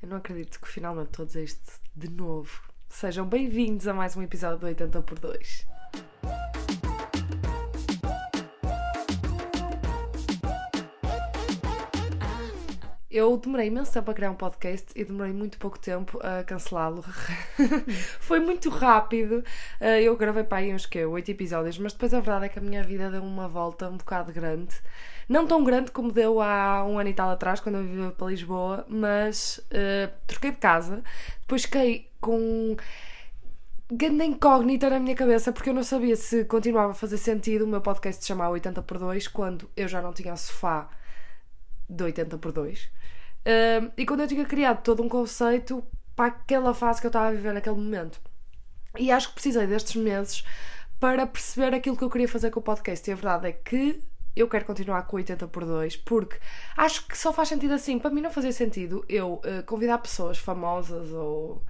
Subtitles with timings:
[0.00, 2.62] Eu não acredito que finalmente dizer isto de novo.
[2.88, 5.66] Sejam bem-vindos a mais um episódio do 80 por 2.
[13.18, 17.02] Eu demorei imenso tempo a criar um podcast e demorei muito pouco tempo a cancelá-lo.
[18.20, 19.42] Foi muito rápido.
[19.80, 22.60] Eh, Eu gravei para aí uns que 8 episódios, mas depois a verdade é que
[22.60, 24.72] a minha vida deu uma volta um bocado grande.
[25.28, 28.28] Não tão grande como deu há um ano e tal atrás, quando eu vivia para
[28.28, 31.02] Lisboa, mas eh, troquei de casa.
[31.40, 32.76] Depois fiquei com
[33.90, 37.66] grande incógnita na minha cabeça porque eu não sabia se continuava a fazer sentido o
[37.68, 40.88] meu podcast chamar 80 por 2 quando eu já não tinha sofá
[41.88, 42.90] de 80 por 2
[43.48, 45.82] Um, e quando eu tinha criado todo um conceito
[46.14, 48.20] para aquela fase que eu estava a viver naquele momento.
[48.98, 50.44] E acho que precisei destes meses
[51.00, 53.08] para perceber aquilo que eu queria fazer com o podcast.
[53.08, 54.02] E a verdade é que
[54.36, 56.36] eu quero continuar com 80 por 2 porque
[56.76, 57.98] acho que só faz sentido assim.
[57.98, 61.62] Para mim não fazia sentido eu eh, convidar pessoas famosas ou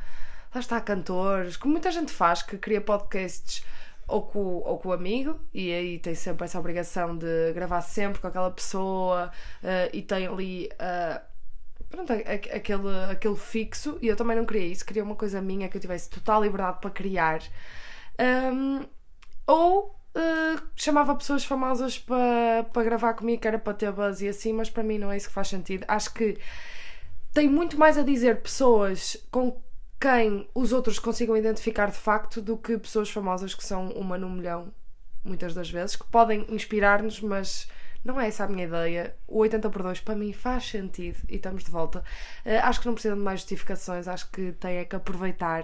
[0.55, 3.65] lá está, cantores, como muita gente faz, que cria podcasts
[4.07, 8.21] ou com, ou com o amigo, e aí tem sempre essa obrigação de gravar sempre
[8.21, 9.31] com aquela pessoa
[9.63, 10.71] eh, e tem ali.
[10.79, 11.21] eh,
[11.91, 15.77] Pronto, aquele, aquele fixo, e eu também não queria isso, queria uma coisa minha que
[15.77, 17.41] eu tivesse total liberdade para criar.
[18.21, 18.85] Um,
[19.47, 24.29] ou eh, chamava pessoas famosas para para gravar comigo, que era para ter buzz e
[24.29, 25.85] assim, mas para mim não é isso que faz sentido.
[25.87, 26.39] Acho que
[27.33, 29.61] tem muito mais a dizer pessoas com
[30.01, 34.29] quem os outros consigam identificar de facto do que pessoas famosas que são uma no
[34.31, 34.73] milhão,
[35.25, 37.69] muitas das vezes, que podem inspirar-nos, mas
[38.09, 39.15] não é essa a minha ideia.
[39.29, 42.03] O 80 por 2 para mim faz sentido e estamos de volta.
[42.45, 45.63] Eh, acho que não precisam de mais justificações, acho que têm é que aproveitar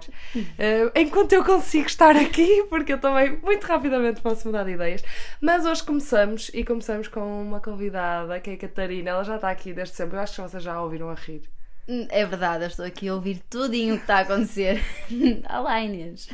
[0.57, 5.03] eh, enquanto eu consigo estar aqui, porque eu também muito rapidamente posso mudar de ideias.
[5.41, 9.49] Mas hoje começamos e começamos com uma convidada que é a Catarina, ela já está
[9.49, 11.41] aqui desde sempre, eu acho que vocês já a ouviram a rir.
[11.87, 14.81] Hum, É verdade, eu estou aqui a ouvir tudinho o que está a acontecer.
[15.49, 16.29] Olá Inês.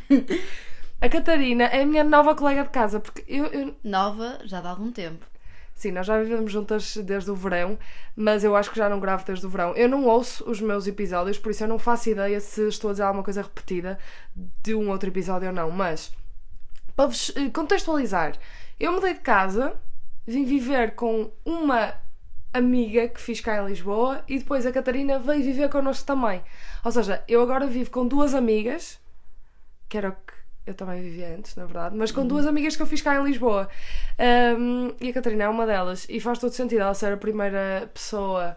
[1.01, 4.69] A Catarina é a minha nova colega de casa, porque eu, eu- Nova, já dá
[4.69, 5.25] algum tempo.
[5.81, 7.75] Sim, nós já vivemos juntas desde o verão,
[8.15, 9.73] mas eu acho que já não gravo desde o verão.
[9.75, 12.93] Eu não ouço os meus episódios, por isso eu não faço ideia se estou a
[12.93, 13.97] dizer alguma coisa repetida
[14.61, 15.71] de um outro episódio ou não.
[15.71, 16.11] Mas,
[16.95, 18.33] para vos eh, contextualizar,
[18.79, 19.73] eu mudei de casa,
[20.27, 21.95] vim viver com uma
[22.53, 26.43] amiga que fiz cá em Lisboa e depois a Catarina veio viver connosco também.
[26.85, 28.99] Ou seja, eu agora vivo com duas amigas,
[29.89, 32.81] que era o que eu também vivia antes, na verdade, mas com duas amigas que
[32.81, 33.67] eu fiz cá em Lisboa.
[34.57, 36.05] Um, e a Catarina é uma delas.
[36.09, 38.55] E faz todo sentido ela ser a primeira pessoa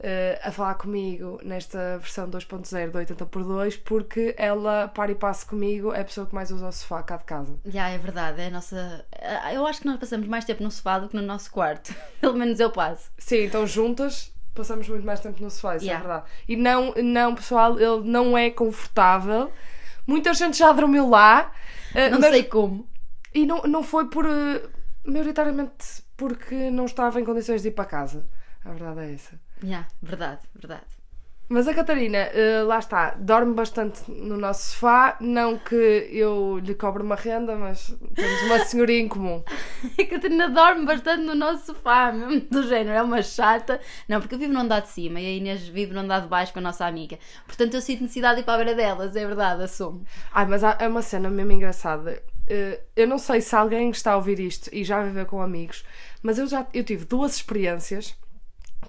[0.00, 5.14] uh, a falar comigo nesta versão 2.0 do 80 por 2 porque ela, para e
[5.14, 7.58] passe comigo, é a pessoa que mais usa o sofá cá de casa.
[7.66, 9.04] Já é verdade, é a nossa.
[9.52, 11.94] Eu acho que nós passamos mais tempo no sofá do que no nosso quarto.
[12.20, 13.10] Pelo menos eu passo.
[13.18, 16.04] Sim, então juntas passamos muito mais tempo no sofá, isso Yeah.
[16.04, 16.30] é verdade.
[16.48, 19.50] E não, não, pessoal, ele não é confortável.
[20.10, 21.52] Muita gente já dormiu lá.
[21.94, 22.88] uh, Não mas- sei como.
[23.34, 24.24] E não, não foi por.
[24.26, 24.62] eh,
[25.04, 28.28] maioritariamente porque não estava em condições de ir para casa.
[28.64, 29.40] A verdade é essa.
[29.62, 30.90] Já, verdade, verdade.
[31.52, 35.16] Mas a Catarina, eh, lá está, dorme bastante no nosso sofá.
[35.20, 39.42] Não que eu lhe cobre uma renda, mas temos uma senhoria em comum.
[39.98, 43.80] A Catarina dorme bastante no nosso sofá, mesmo do género, é uma chata.
[44.08, 46.28] Não, porque eu vivo no andar de cima e a Inês vive no andar de
[46.28, 47.18] baixo com a nossa amiga.
[47.48, 50.04] Portanto, eu sinto necessidade de ir para a beira delas, é verdade, assumo.
[50.32, 52.22] Ai, mas há- é uma cena mesmo engraçada.
[52.46, 55.84] Eh, eu não sei se alguém está a ouvir isto e já viveu com amigos,
[56.22, 58.14] mas eu já eu tive duas experiências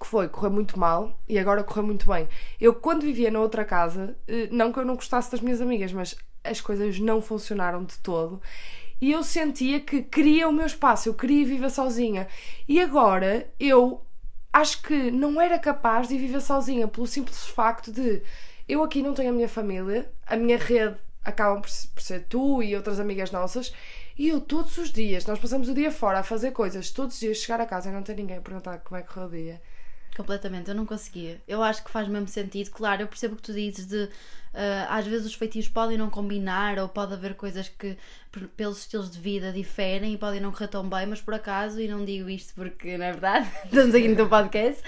[0.01, 2.27] que foi correr muito mal e agora correr muito bem.
[2.59, 5.93] Eu, quando vivia na outra casa, eh, não que eu não gostasse das minhas amigas,
[5.93, 8.41] mas as coisas não funcionaram de todo.
[8.99, 12.27] E eu sentia que queria o meu espaço, eu queria viver sozinha.
[12.67, 14.01] E agora eu
[14.51, 18.23] acho que não era capaz de viver sozinha pelo simples facto de
[18.67, 22.75] eu aqui não tenho a minha família, a minha rede acabam por ser tu e
[22.75, 23.71] outras amigas nossas,
[24.17, 27.19] e eu todos os dias, nós passamos o dia fora a fazer coisas, todos os
[27.19, 29.31] dias chegar a casa e não ter ninguém a perguntar como é que correu o
[29.31, 29.61] dia.
[30.15, 31.41] Completamente, eu não conseguia.
[31.47, 32.69] Eu acho que faz mesmo sentido.
[32.71, 34.09] Claro, eu percebo o que tu dizes de
[34.89, 37.97] às vezes os feitios podem não combinar ou pode haver coisas que
[38.55, 41.87] pelos estilos de vida diferem e podem não correr tão bem, mas por acaso, e
[41.87, 44.81] não digo isto porque não é verdade, estamos aqui no teu podcast,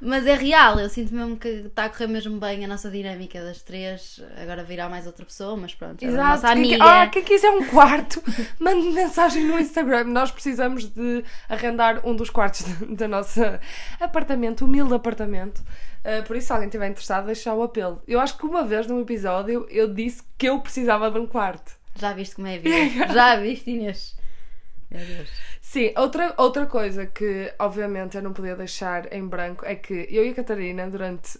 [0.00, 3.42] mas é real, eu sinto mesmo que está a correr mesmo bem a nossa dinâmica
[3.42, 4.22] das três.
[4.40, 6.84] Agora virá mais outra pessoa, mas pronto, é a nossa Quem, amiga.
[6.84, 8.22] ah, quem quiser um quarto,
[8.58, 10.04] mande mensagem no Instagram.
[10.04, 13.40] Nós precisamos de arrendar um dos quartos do nosso
[14.00, 15.62] apartamento, humilde apartamento.
[16.04, 18.02] Uh, por isso, se alguém estiver interessado, deixar o apelo.
[18.06, 21.76] Eu acho que uma vez num episódio eu disse que eu precisava de um quarto.
[21.94, 23.12] Já viste como é a vida?
[23.12, 24.16] Já viste, Inês?
[24.90, 25.28] Meu Deus.
[25.60, 30.24] Sim, outra, outra coisa que obviamente eu não podia deixar em branco é que eu
[30.24, 31.38] e a Catarina, durante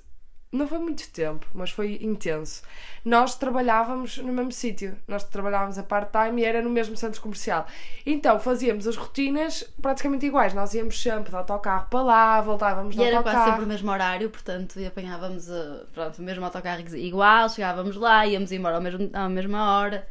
[0.50, 2.62] não foi muito tempo, mas foi intenso.
[3.05, 7.67] Nós trabalhávamos no mesmo sítio, nós trabalhávamos a part-time e era no mesmo centro comercial.
[8.06, 10.55] Então fazíamos as rotinas praticamente iguais.
[10.55, 13.37] Nós íamos sempre de autocarro para lá, voltávamos de E era autocarro.
[13.39, 17.97] quase sempre o mesmo horário, portanto, e apanhávamos uh, pronto, o mesmo autocarro igual, chegávamos
[17.97, 20.09] lá, íamos embora ao mesmo, à mesma hora.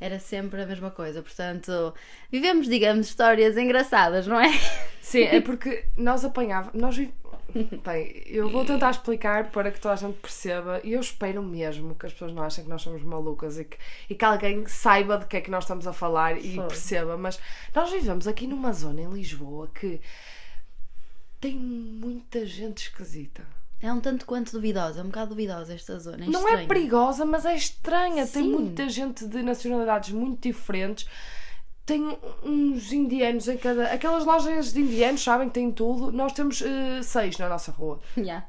[0.00, 1.94] Era sempre a mesma coisa, portanto,
[2.30, 4.52] vivemos, digamos, histórias engraçadas, não é?
[5.00, 6.74] Sim, é porque nós apanhávamos.
[6.74, 7.00] Nós
[7.84, 11.94] Bem, eu vou tentar explicar para que toda a gente perceba e eu espero mesmo
[11.94, 13.76] que as pessoas não achem que nós somos malucas e que,
[14.08, 16.66] e que alguém saiba de que é que nós estamos a falar e Foi.
[16.66, 17.16] perceba.
[17.16, 17.38] Mas
[17.74, 20.00] nós vivemos aqui numa zona em Lisboa que
[21.40, 23.44] tem muita gente esquisita.
[23.80, 26.24] É um tanto quanto duvidosa, é um bocado duvidosa esta zona.
[26.24, 28.26] É Não é perigosa, mas é estranha.
[28.26, 28.50] Tem Sim.
[28.50, 31.06] muita gente de nacionalidades muito diferentes.
[31.86, 33.92] Tem uns indianos em cada.
[33.92, 36.10] Aquelas lojas de indianos, sabem que têm tudo.
[36.10, 38.00] Nós temos eh, seis na nossa rua.
[38.16, 38.48] Yeah.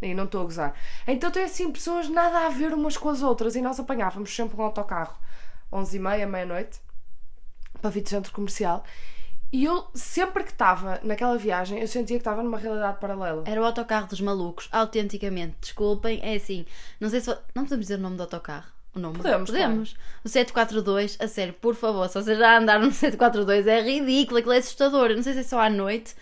[0.00, 0.74] E não estou a gozar.
[1.06, 3.56] Então tem assim pessoas nada a ver umas com as outras.
[3.56, 5.18] E nós apanhávamos sempre um autocarro,
[5.72, 6.80] 11h30, meia-noite,
[7.80, 8.84] para vir do centro comercial.
[9.50, 13.44] E eu, sempre que estava naquela viagem, eu sentia que estava numa realidade paralela.
[13.46, 15.56] Era o autocarro dos malucos, autenticamente.
[15.60, 16.66] Desculpem, é assim.
[17.00, 17.30] Não sei se.
[17.54, 18.77] Não podemos dizer o nome do autocarro.
[18.98, 19.12] O?
[19.12, 19.96] Podemos, Podemos.
[20.24, 24.54] O 742, a sério, por favor, se vocês já andaram no 742, é ridículo, aquilo
[24.54, 25.10] é assustador.
[25.10, 26.14] Eu não sei se é só à noite,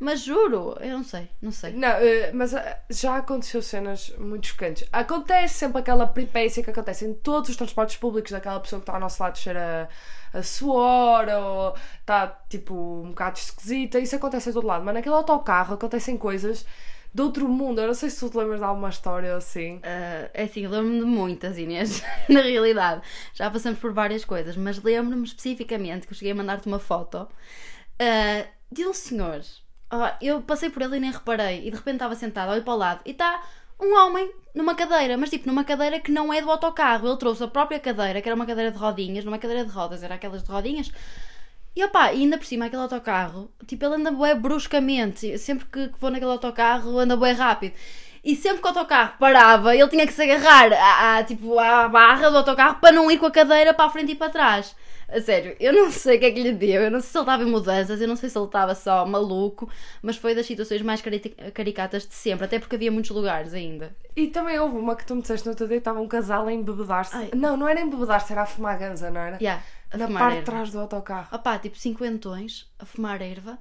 [0.00, 1.72] mas juro, eu não sei, não sei.
[1.72, 4.86] Não, eh, mas eh, já aconteceu cenas muito chocantes.
[4.92, 8.94] Acontece sempre aquela peripécia que acontece em todos os transportes públicos daquela pessoa que está
[8.94, 9.88] ao nosso lado cheira
[10.32, 13.98] a suor ou está tipo um bocado esquisita.
[13.98, 14.84] Isso acontece a todo lado.
[14.84, 16.66] Mas naquele autocarro acontecem coisas
[17.14, 17.80] de outro mundo.
[17.80, 19.80] Eu não sei se tu te lembras de alguma história ou assim.
[19.82, 23.02] Ah, é assim, lembro-me de muitas, Inês, na realidade.
[23.32, 27.28] Já passamos por várias coisas, mas lembro-me especificamente que eu cheguei a mandar-te uma foto
[28.00, 29.40] ah, de um senhor.
[29.90, 32.74] Ah, eu passei por ele e nem reparei, e de repente estava sentado, olho para
[32.74, 33.42] o lado, e está
[33.80, 37.06] um homem numa cadeira, mas tipo numa cadeira que não é do autocarro.
[37.06, 40.02] Ele trouxe a própria cadeira, que era uma cadeira de rodinhas, numa cadeira de rodas,
[40.02, 40.90] era aquelas de rodinhas.
[41.76, 45.36] E opá, e ainda por cima aquele autocarro, tipo, ele anda bué bruscamente.
[45.38, 47.74] Sempre que que vou naquele autocarro, anda bué rápido.
[48.22, 51.88] E sempre que o autocarro parava, ele tinha que se agarrar à, à, tipo, à
[51.88, 54.74] barra do autocarro para não ir com a cadeira para a frente e para trás.
[55.06, 57.18] A sério, eu não sei o que é que lhe deu, eu não sei se
[57.18, 59.68] ele estava em mudanças, eu não sei se ele estava só maluco,
[60.02, 61.20] mas foi das situações mais cari-
[61.52, 63.94] caricatas de sempre, até porque havia muitos lugares ainda.
[64.16, 66.52] E também houve uma que tu me disseste no outro dia, estava um casal a
[66.52, 67.36] embebedar-se.
[67.36, 69.36] Não, não era embebedar-se, era a fumar ganza, não era?
[69.40, 69.62] Yeah,
[69.94, 71.28] a Na parte de trás do autocarro.
[71.34, 73.58] opá, tipo cinquentões a fumar erva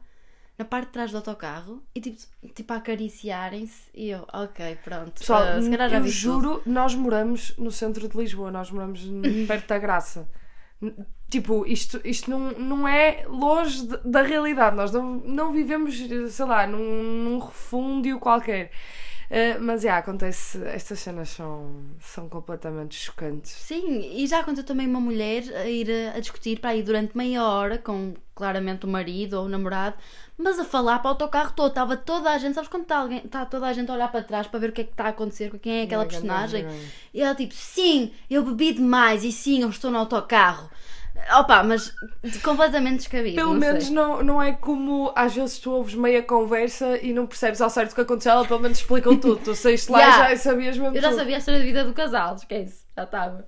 [0.57, 2.21] na parte de trás do autocarro e tipo,
[2.53, 5.19] tipo a acariciarem-se e eu, ok, pronto.
[5.19, 5.41] Pessoal,
[5.71, 6.17] calhar já eu vi tudo.
[6.19, 9.01] juro, nós moramos no centro de Lisboa, nós moramos
[9.47, 10.29] perto da Graça.
[11.29, 14.75] Tipo, isto, isto não, não é longe de- da realidade.
[14.75, 15.97] Nós não, não vivemos,
[16.29, 18.71] sei lá, num, num refúndio qualquer.
[19.29, 23.51] Eh, mas, já, acontece, estas cenas são, são completamente chocantes.
[23.51, 27.17] Sim, e já aconteceu também uma mulher a ir a, a discutir para aí durante
[27.17, 29.95] meia hora com claramente o marido ou o namorado,
[30.37, 31.69] mas a falar para o autocarro todo.
[31.69, 34.23] Estava toda a gente, sabes quando está, alguém, está toda a gente a olhar para
[34.23, 36.65] trás para ver o que é que está a acontecer com quem é aquela personagem?
[37.13, 40.69] E ela tipo, sim, eu bebi demais e sim, eu estou no autocarro.
[41.39, 41.93] Opa, mas
[42.43, 43.35] completamente descabido.
[43.35, 43.93] Pelo não menos sei.
[43.93, 47.91] não, não é como às vezes tu ouves meia conversa e não percebes ao certo
[47.91, 49.37] o que aconteceu, ela pelo menos explicou tudo.
[49.43, 50.33] Tu saíste lá Yeah.
[50.33, 51.19] e já sabias mesmo Eu já tudo.
[51.19, 53.47] sabia a história da vida do casal, esquece, já estava.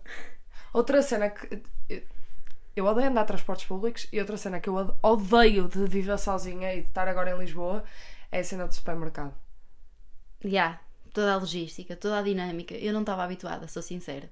[0.74, 1.62] Outra cena que.
[2.76, 6.18] Eu odeio andar de transportes públicos e outra cena que eu ode- odeio de viver
[6.20, 7.84] sozinha e de estar agora em Lisboa
[8.32, 9.34] é a cena do supermercado.
[10.44, 10.80] Já,
[11.14, 12.74] toda a logística, toda a dinâmica.
[12.76, 14.30] Eu não estava habituada, sou sincera.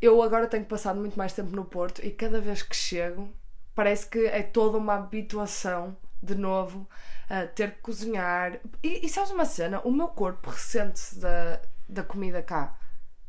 [0.00, 3.32] Eu agora tenho passado muito mais tempo no Porto e cada vez que chego
[3.74, 6.88] parece que é toda uma habituação de novo
[7.28, 8.58] a ter que cozinhar.
[8.82, 9.80] E, e sabes uma cena?
[9.84, 12.78] O meu corpo ressente-se da, da comida cá.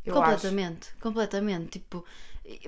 [0.06, 0.24] Eu acho.
[0.24, 1.80] completamente, completamente.
[1.80, 2.06] Tipo,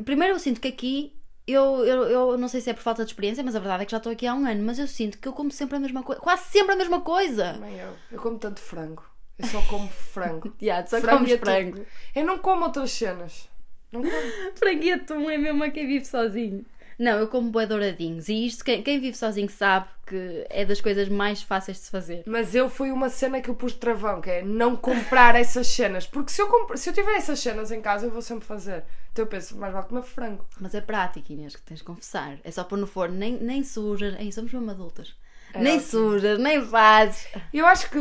[0.03, 1.15] primeiro eu sinto que aqui.
[1.47, 3.85] Eu, eu, eu não sei se é por falta de experiência, mas a verdade é
[3.85, 4.63] que já estou aqui há um ano.
[4.63, 7.53] Mas eu sinto que eu como sempre a mesma coisa, quase sempre a mesma coisa.
[7.53, 7.95] Também eu.
[8.11, 9.03] Eu como tanto frango.
[9.37, 10.53] Eu só como frango.
[10.61, 11.85] Yeah, só Frango frango.
[12.13, 13.48] Eu não como outras cenas.
[13.91, 14.03] Não
[14.81, 16.65] e atum é mesmo a quem vive sozinho.
[16.99, 18.27] Não, eu como boi douradinhos.
[18.27, 21.91] E isto, quem, quem vive sozinho sabe que é das coisas mais fáceis de se
[21.91, 22.23] fazer.
[22.27, 25.67] Mas eu foi uma cena que eu pus de travão, que é não comprar essas
[25.67, 26.05] cenas.
[26.05, 28.83] Porque se eu, compro, se eu tiver essas cenas em casa, eu vou sempre fazer.
[29.13, 30.45] Então eu penso, mais vale comer frango.
[30.59, 32.37] Mas é prático, Inês, que tens de confessar.
[32.43, 34.19] É só pôr no forno, nem, nem sujas.
[34.19, 35.15] Ei, somos mesmo adultas.
[35.53, 35.81] É nem ótimo.
[35.81, 37.27] sujas, nem fazes.
[37.53, 37.97] Eu acho que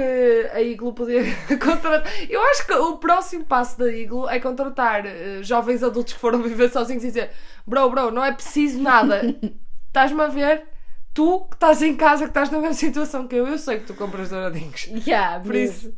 [0.53, 1.23] a Iglo podia
[1.59, 2.05] contratar.
[2.29, 6.43] Eu acho que o próximo passo da Iglo é contratar eh, jovens adultos que foram
[6.43, 7.31] viver sozinhos e dizer:
[7.67, 9.23] Bro, bro, não é preciso nada.
[9.89, 10.67] Estás-me a ver?
[11.15, 13.87] Tu que estás em casa, que estás na mesma situação que eu, eu sei que
[13.87, 14.87] tu compras douradinhos.
[15.07, 15.89] Yeah, Por mesmo.
[15.89, 15.95] isso.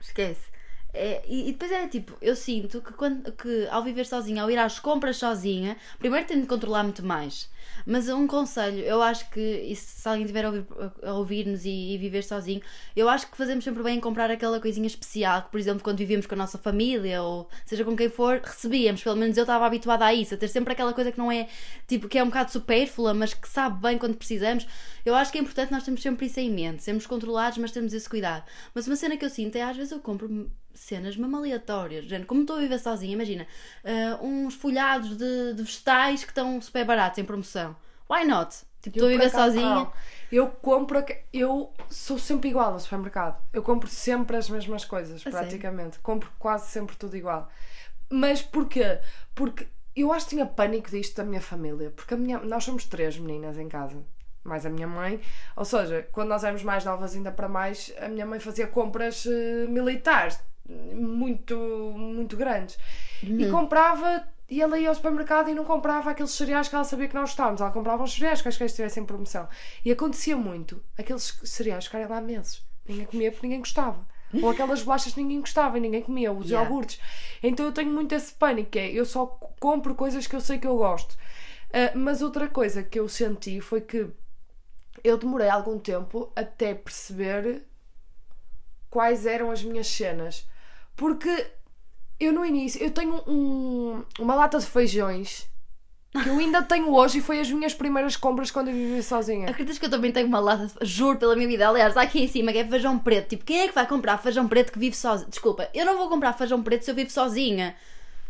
[0.00, 0.50] Esquece.
[0.94, 4.50] É, e, e depois é tipo, eu sinto que, quando, que ao viver sozinha, ao
[4.50, 7.50] ir às compras sozinha, primeiro tenho de controlar muito mais.
[7.86, 10.66] Mas um conselho, eu acho que, e se alguém estiver a ouvir-
[11.02, 12.60] a ouvir-nos e, e viver sozinho,
[12.94, 15.98] eu acho que fazemos sempre bem em comprar aquela coisinha especial que, por exemplo, quando
[15.98, 19.02] vivíamos com a nossa família ou seja com quem for, recebíamos.
[19.02, 21.48] Pelo menos eu estava habituada a isso, a ter sempre aquela coisa que não é
[21.86, 24.66] tipo, que é um bocado supérflua, mas que sabe bem quando precisamos.
[25.04, 27.92] Eu acho que é importante nós termos sempre isso em mente, sermos controlados, mas temos
[27.92, 28.44] esse cuidado.
[28.74, 32.26] Mas uma cena que eu sinto é às vezes eu compro cenas mesmo aleatórias, gente,
[32.26, 33.46] como estou a viver sozinha, imagina,
[33.84, 37.76] ah, uns folhados de, de vegetais que estão super baratos em promoção.
[38.10, 38.54] Why not?
[38.82, 39.90] Tipo, estou a viver sozinha.
[40.30, 43.40] Eu compro, eu sou sempre igual no supermercado.
[43.52, 46.00] Eu compro sempre as mesmas coisas, praticamente.
[46.00, 47.48] Compro quase sempre tudo igual.
[48.10, 49.00] Mas porquê?
[49.34, 51.90] Porque eu acho que tinha pânico disto da minha família.
[51.90, 54.02] Porque a minha, nós somos três meninas em casa.
[54.42, 55.20] Mais a minha mãe.
[55.54, 59.24] Ou seja, quando nós éramos mais novas, ainda para mais, a minha mãe fazia compras
[59.26, 61.56] eh, militares muito,
[61.96, 62.78] muito grandes.
[63.22, 67.08] E comprava, e ela ia ao supermercado e não comprava aqueles cereais que ela sabia
[67.08, 67.60] que nós gostávamos.
[67.60, 69.48] Ela comprava uns cereais que acho que estivessem em promoção.
[69.84, 72.62] E acontecia muito aqueles cereais ficarem lá meses.
[72.86, 74.06] Ninguém comia porque ninguém gostava.
[74.34, 76.68] Ou aquelas bolachas que ninguém gostava e ninguém comia, os Yeah.
[76.68, 77.00] iogurtes.
[77.42, 79.26] Então eu tenho muito esse pânico, que é eu só
[79.60, 81.16] compro coisas que eu sei que eu gosto.
[81.72, 84.08] Ah, mas outra coisa que eu senti foi que
[85.02, 87.64] eu demorei algum tempo até perceber
[88.90, 90.46] quais eram as minhas cenas.
[90.96, 91.46] Porque
[92.20, 95.50] eu no início, eu tenho um- uma lata de feijões
[96.22, 99.48] que eu ainda tenho hoje e foi as minhas primeiras compras quando eu vivi sozinha.
[99.48, 102.28] Acreditas que eu também tenho uma lata, de- juro pela minha vida, aliás, aqui em
[102.28, 103.30] cima, que é feijão preto.
[103.30, 105.28] Tipo, quem é que vai comprar feijão preto que vive sozinha?
[105.30, 107.74] Desculpa, eu não vou comprar feijão preto se eu vivo sozinha.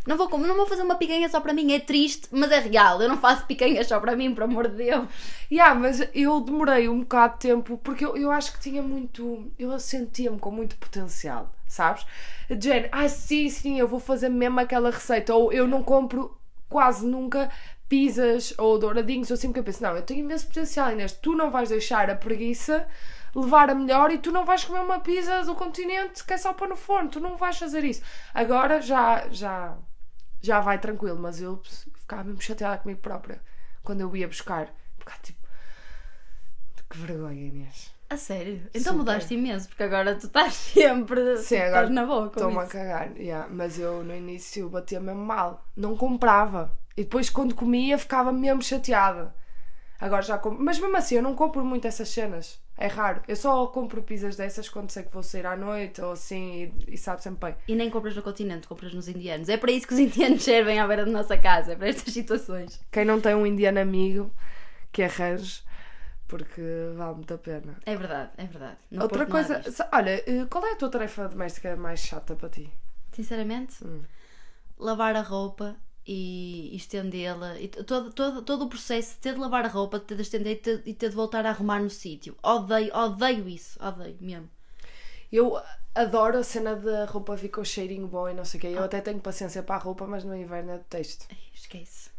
[0.06, 3.00] Não vou, não vou fazer uma picanha só para mim, é triste, mas é real.
[3.00, 5.08] Eu não faço picanhas só para mim, por amor de Deus.
[5.50, 9.52] Yeah, mas eu demorei um bocado de tempo porque eu, eu acho que tinha muito.
[9.58, 12.04] Eu sentia-me com muito potencial, sabes?
[12.50, 15.34] Género, ah, sim, sim, eu vou fazer mesmo aquela receita.
[15.34, 16.36] Ou eu não compro
[16.68, 17.50] quase nunca
[17.88, 19.30] pizzas ou douradinhos.
[19.30, 21.12] Eu sempre que eu penso, não, eu tenho imenso potencial, Inês.
[21.12, 22.86] Tu não vais deixar a preguiça
[23.34, 26.52] levar a melhor e tu não vais comer uma pizza do continente que é só
[26.52, 27.08] pôr no forno.
[27.08, 28.02] Tu não vais fazer isso.
[28.34, 29.76] Agora já, já,
[30.42, 31.62] já vai tranquilo, mas eu
[31.94, 33.40] ficava mesmo chateada comigo própria
[33.82, 34.72] quando eu ia buscar.
[34.98, 35.40] Ficava tipo,
[36.90, 37.92] que vergonha, Inês.
[38.10, 38.60] A sério?
[38.74, 38.96] Então Super.
[38.96, 42.66] mudaste imenso, porque agora tu estás sempre Sim, estás agora na boa com Estou-me a
[42.66, 43.16] cagar.
[43.16, 43.48] yeah.
[43.50, 45.66] Mas eu no início batia mesmo mal.
[45.74, 46.70] Não comprava.
[46.94, 49.34] E depois quando comia ficava mesmo chateada.
[50.02, 50.62] Agora já compro.
[50.62, 52.60] Mas mesmo assim eu não compro muito essas cenas.
[52.76, 53.22] É raro.
[53.28, 56.94] Eu só compro pizzas dessas quando sei que vou sair à noite ou assim e,
[56.94, 57.58] e sabe sempre bem.
[57.68, 59.48] E nem compras no continente, compras nos indianos.
[59.48, 62.12] É para isso que os indianos servem à beira da nossa casa, é para estas
[62.12, 62.80] situações.
[62.90, 64.28] Quem não tem um indiano amigo
[64.90, 65.62] que arranje,
[66.26, 66.60] porque
[66.96, 67.76] vale muito a pena.
[67.86, 68.76] É verdade, é verdade.
[69.00, 72.72] Outra coisa, olha, eh, qual é a tua tarefa doméstica mais chata para ti?
[73.12, 74.02] Sinceramente, Hum.
[74.78, 77.58] lavar a roupa e e estendê-la.
[77.60, 80.22] E todo, todo, todo o processo de ter de lavar a roupa, de ter de
[80.22, 82.36] estender e ter, e ter de voltar a arrumar no sítio.
[82.42, 83.78] Odeio, odeio isso.
[83.84, 84.50] Odeio mesmo.
[85.30, 85.60] Eu
[85.94, 88.66] adoro a cena da roupa fica o cheirinho bom e não sei o quê.
[88.68, 88.70] Ah.
[88.70, 91.26] Eu até tenho paciência para a roupa, mas no inverno é detesto.
[91.54, 92.10] Esquece.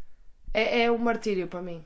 [0.53, 1.83] É, é um martírio para mim.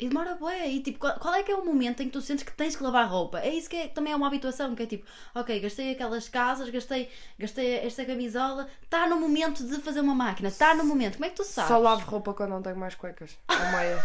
[0.00, 0.66] E demora bué.
[0.68, 2.74] E tipo, qual, qual é que é o momento em que tu sentes que tens
[2.74, 3.38] que lavar roupa?
[3.40, 6.70] É isso que é- também é uma habituação, que é tipo, ok, gastei aquelas casas,
[6.70, 11.14] gastei, gastei esta camisola, está no momento de fazer uma máquina, está no momento.
[11.14, 11.68] Como é que tu sabes?
[11.68, 13.36] Só lavo roupa quando não tenho mais cuecas.
[13.48, 14.02] Ou meia.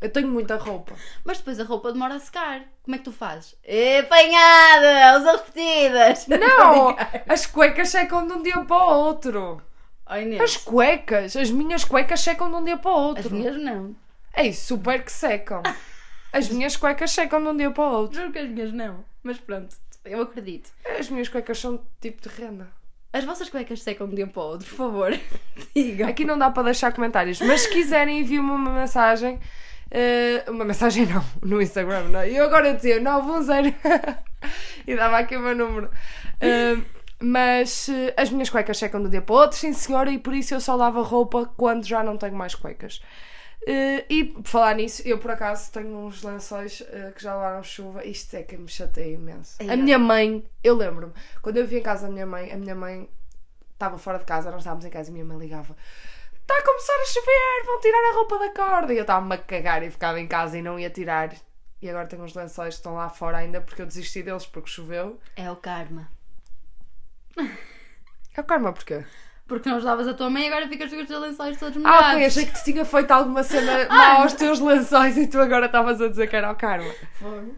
[0.00, 0.94] Eu tenho muita roupa.
[1.24, 2.62] Mas depois a roupa demora a secar.
[2.82, 3.56] Como é que tu fazes?
[4.00, 5.18] Apanhada!
[5.18, 6.26] Usas repetidas!
[6.38, 6.96] Não!
[7.28, 9.62] As cuecas secam de um dia para o outro.
[10.06, 10.38] Ai.
[10.38, 13.26] As cuecas, as minhas cuecas secam de um dia para o outro.
[13.26, 13.94] As minhas não.
[14.38, 15.62] Ei, super que secam.
[16.32, 18.20] As minhas cuecas secam de um dia para o outro.
[18.20, 19.04] Juro que as minhas não.
[19.22, 20.70] Mas pronto, eu acredito.
[20.96, 22.68] As minhas cuecas são tipo de renda.
[23.12, 25.18] As vossas cuecas secam de um dia para o outro, por favor.
[25.74, 26.08] Digam.
[26.08, 29.40] Aqui não dá para deixar comentários, mas se quiserem enviem-me uma mensagem.
[29.90, 32.22] eh, uma mensagem não, no Instagram, não.
[32.22, 33.74] eu agora dizia 910
[34.86, 35.90] e dava aqui o meu número.
[36.40, 36.76] Eh,
[37.20, 40.18] mas eh, as minhas cuecas secam de um dia para o outro, sim senhora, e
[40.18, 43.00] por isso eu só lavo a roupa quando já não tenho mais cuecas.
[43.66, 47.62] Eh, e por falar nisso, eu por acaso tenho uns lençóis eh, que já levaram
[47.62, 48.04] chuva.
[48.04, 49.56] Isto é que me chateia imenso.
[49.58, 49.72] É.
[49.72, 51.12] A minha mãe, eu lembro-me,
[51.42, 53.08] quando eu vim em casa da minha mãe, a minha mãe
[53.72, 55.76] estava fora de casa, nós estávamos em casa e a minha mãe ligava:
[56.40, 58.94] Está a começar a chover, vão tirar a roupa da corda.
[58.94, 61.34] E eu estava-me a cagar e ficava em casa e não ia tirar.
[61.80, 64.70] E agora tenho uns lençóis que estão lá fora ainda porque eu desisti deles porque
[64.70, 65.20] choveu.
[65.36, 66.10] É o karma.
[68.36, 69.04] É o karma, porquê?
[69.48, 71.80] Porque não ajudavas a tua mãe e agora ficas com os teus lençóis todos Ah,
[71.80, 72.12] molhados.
[72.12, 75.66] ok, achei que te tinha feito alguma cena má aos teus lençóis e tu agora
[75.66, 76.92] estavas a dizer que era o karma.
[77.14, 77.56] Fogo.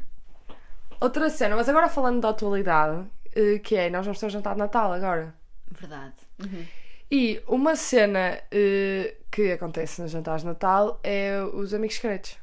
[1.00, 3.04] Outra cena, mas agora falando da atualidade,
[3.34, 5.34] eh, que é, nós vamos ter um jantar de Natal agora.
[5.70, 6.14] Verdade.
[6.38, 6.64] Uhum.
[7.10, 12.38] E uma cena eh, que acontece nos jantares de Natal é os amigos secretos.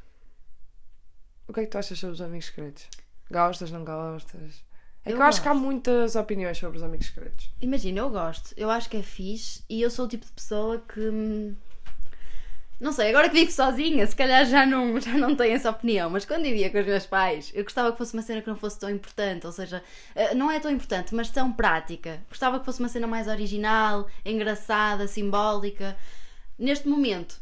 [1.48, 2.90] O que é que tu achas sobre os amigos secretos?
[3.32, 4.62] Gostas, não gostas?
[5.08, 7.50] É que Eu eu acho que há muitas opiniões sobre os amigos secretos.
[7.62, 8.54] Imagina, eu gosto.
[8.58, 11.00] Eu acho que é fixe e eu sou o tipo de pessoa que.
[11.00, 11.56] hum,
[12.80, 16.10] Não sei, agora que vivo sozinha, se calhar já não, já não tenho essa opinião,
[16.12, 18.56] mas quando vivia com os meus pais, eu gostava que fosse uma cena que não
[18.56, 19.84] fosse tão importante, ou seja,
[20.14, 22.22] eh, não é tão importante, mas tão prática.
[22.30, 25.98] Gostava que fosse uma cena mais original, engraçada, simbólica.
[26.60, 27.42] Neste momento,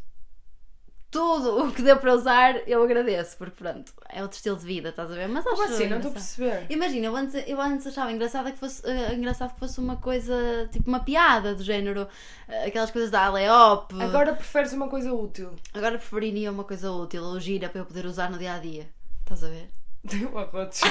[1.16, 4.90] tudo o que deu para usar, eu agradeço, porque pronto, é outro estilo de vida,
[4.90, 5.30] estás a ver?
[5.30, 5.88] Mas acho Como assim?
[5.88, 6.66] Não estou a perceber.
[6.70, 10.68] Imagina, eu antes, eu antes achava engraçado que, fosse, eh, engraçado que fosse uma coisa,
[10.74, 12.06] tipo uma piada do género,
[12.50, 13.94] eh, aquelas coisas da Aleop.
[13.94, 15.52] Agora, Agora preferes uma coisa útil.
[15.72, 18.90] preferiria uma coisa útil ou gira para eu poder usar no dia a dia.
[19.22, 19.70] Estás a ver?
[20.04, 20.82] Deu arrotos.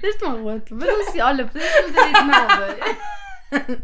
[0.00, 3.82] Deste um outro, mas não se olha, podias não ter dito nada.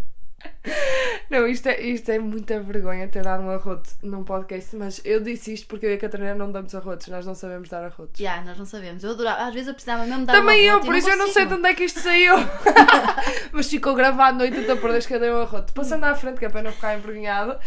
[1.30, 5.20] Não, isto é, isto é muita vergonha ter dado um arroto num podcast, mas eu
[5.20, 8.18] disse isto porque eu e a Catarina não damos arrotos, nós não sabemos dar arrotos.
[8.20, 9.04] Já, nós não sabemos.
[9.04, 11.10] Eu adorava, às vezes eu precisava mesmo dar Também um eu, arroto e por isso
[11.10, 12.34] eu não sei de onde é que isto saiu.
[13.52, 15.72] Mas ficou gravado no 80 por 10 que eu dei um arroto.
[15.72, 17.58] Passando à frente, que é para não ficar envergonhado.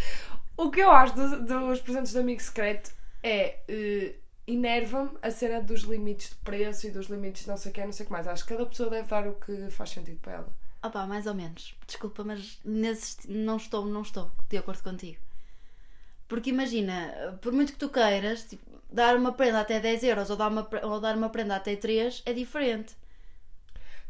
[0.56, 2.90] O que eu acho do- dos presentes de amigo secreto
[3.22, 3.56] é.
[3.68, 7.74] eh, Enerva-me a cena dos limites de preço e dos limites de não sei o
[7.74, 8.26] que, não sei o que mais.
[8.26, 10.48] Acho que cada pessoa deve dar o que faz sentido para ela.
[10.82, 11.74] Opa, mais ou menos.
[11.86, 15.18] Desculpa, mas nesse não estou, não estou de acordo contigo.
[16.28, 20.36] Porque imagina, por muito que tu queiras, tipo, dar uma prenda até 10 euros ou
[20.36, 22.96] dar uma, ou dar uma prenda até 3 é diferente.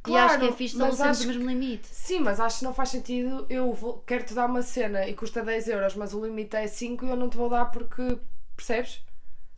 [0.07, 1.89] e acho que é Claro, fixe estabelecermos acho o mesmo limite.
[1.89, 3.47] Sim, mas acho que não faz sentido.
[3.49, 7.05] Eu vou, quero-te dar uma cena e custa 10 euros, mas o limite é 5
[7.05, 8.19] e eu não te vou dar porque.
[8.57, 9.03] Percebes?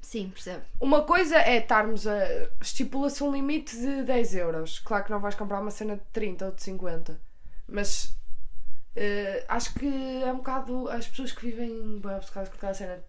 [0.05, 0.63] Sim, percebo.
[0.79, 2.19] Uma coisa é estarmos a.
[2.61, 4.79] estipula-se um limite de 10 euros.
[4.79, 7.19] Claro que não vais comprar uma cena de 30 ou de 50.
[7.67, 8.15] Mas.
[8.95, 9.87] eh, acho que
[10.23, 10.91] é um bocado.
[10.91, 13.03] As pessoas que vivem bem obcecadas com aquela cena.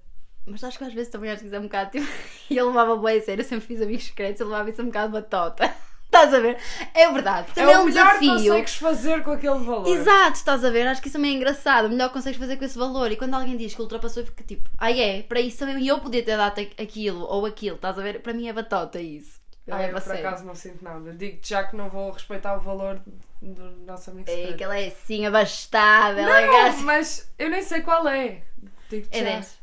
[0.45, 2.07] Mas acho que às vezes também acho que isso é um bocado tipo.
[2.49, 4.85] E eu levava bem a sério, eu sempre fiz amigos secretos, eu levava isso um
[4.85, 5.75] bocado batota.
[6.15, 6.57] Estás a ver?
[6.93, 7.47] É verdade.
[7.51, 8.51] É Também é, o um melhor que desafio.
[8.51, 9.87] consegues fazer com aquele valor.
[9.87, 10.87] Exato, estás a ver?
[10.87, 11.85] Acho que isso também é engraçado.
[11.85, 13.11] O melhor que consegues fazer com esse valor.
[13.11, 15.21] E quando alguém diz que ultrapassou, eu fico tipo, ah, é?
[15.23, 18.21] Para isso também eu podia ter dado aquilo ou aquilo, estás a ver?
[18.21, 19.39] Para mim é batota isso.
[19.67, 20.27] Eu Ah, eu por sério.
[20.27, 21.11] acaso não sinto nada.
[21.13, 23.01] Digo-te já que não vou respeitar o valor
[23.41, 26.21] do nosso amigo É que ela é assim, abastada.
[26.21, 28.43] Ela é Não, mas eu nem sei qual é.
[28.89, 29.25] Digo-te É já.
[29.31, 29.57] 10,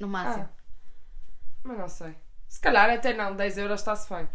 [0.00, 0.48] no máximo.
[0.48, 0.58] Ah,
[1.64, 2.14] mas não sei.
[2.48, 4.28] Se calhar até não, 10 euros está-se bem.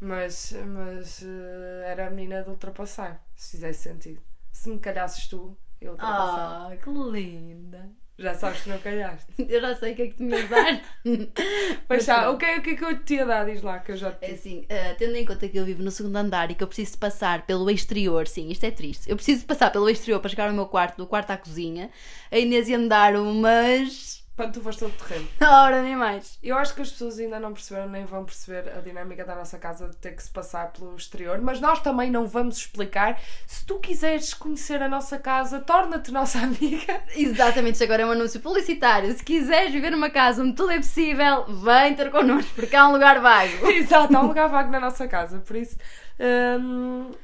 [0.00, 4.22] Mas, mas eh, era a menina de ultrapassar, se fizesse sentido.
[4.52, 6.72] Se me calhasses tu, eu ultrapassava.
[6.72, 7.90] Ah, que linda.
[8.18, 9.32] Já sabes que não calhaste.
[9.48, 10.82] Eu já sei o que é que tu me ias dar.
[11.88, 13.44] Pois já, o que, é, o que é que eu te ia dar?
[13.46, 15.82] Diz lá que eu já te É assim, eh, tendo em conta que eu vivo
[15.82, 19.08] no segundo andar e que eu preciso passar pelo exterior, sim, isto é triste.
[19.08, 21.90] Eu preciso passar pelo exterior para chegar ao meu quarto, do quarto à cozinha.
[22.30, 24.19] A Inês ia-me dar umas.
[24.40, 25.28] Quando tu foste todo terreno.
[25.38, 26.38] Ora, nem mais.
[26.42, 29.58] Eu acho que as pessoas ainda não perceberam nem vão perceber a dinâmica da nossa
[29.58, 33.20] casa de ter que se passar pelo exterior, mas nós também não vamos explicar.
[33.46, 37.02] Se tu quiseres conhecer a nossa casa, torna-te nossa amiga.
[37.14, 39.12] Exatamente, isto agora é um anúncio publicitário.
[39.12, 42.92] Se quiseres viver numa casa onde tudo é possível, vem ter connosco, porque há um
[42.92, 43.66] lugar vago.
[43.68, 45.76] Exato, há um lugar vago na nossa casa, por isso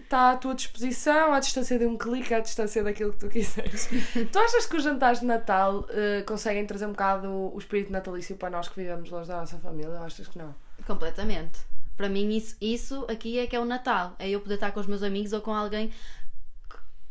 [0.02, 3.88] está à tua disposição, à distância de um clique, à distância daquilo que tu quiseres.
[4.32, 8.36] tu achas que os jantares de Natal eh, conseguem trazer um bocado o espírito natalício
[8.36, 10.00] para nós que vivemos longe da nossa família?
[10.00, 10.54] Achas que não?
[10.86, 11.60] Completamente.
[11.96, 14.14] Para mim, isso, isso aqui é que é o Natal.
[14.18, 15.90] É eu poder estar com os meus amigos ou com alguém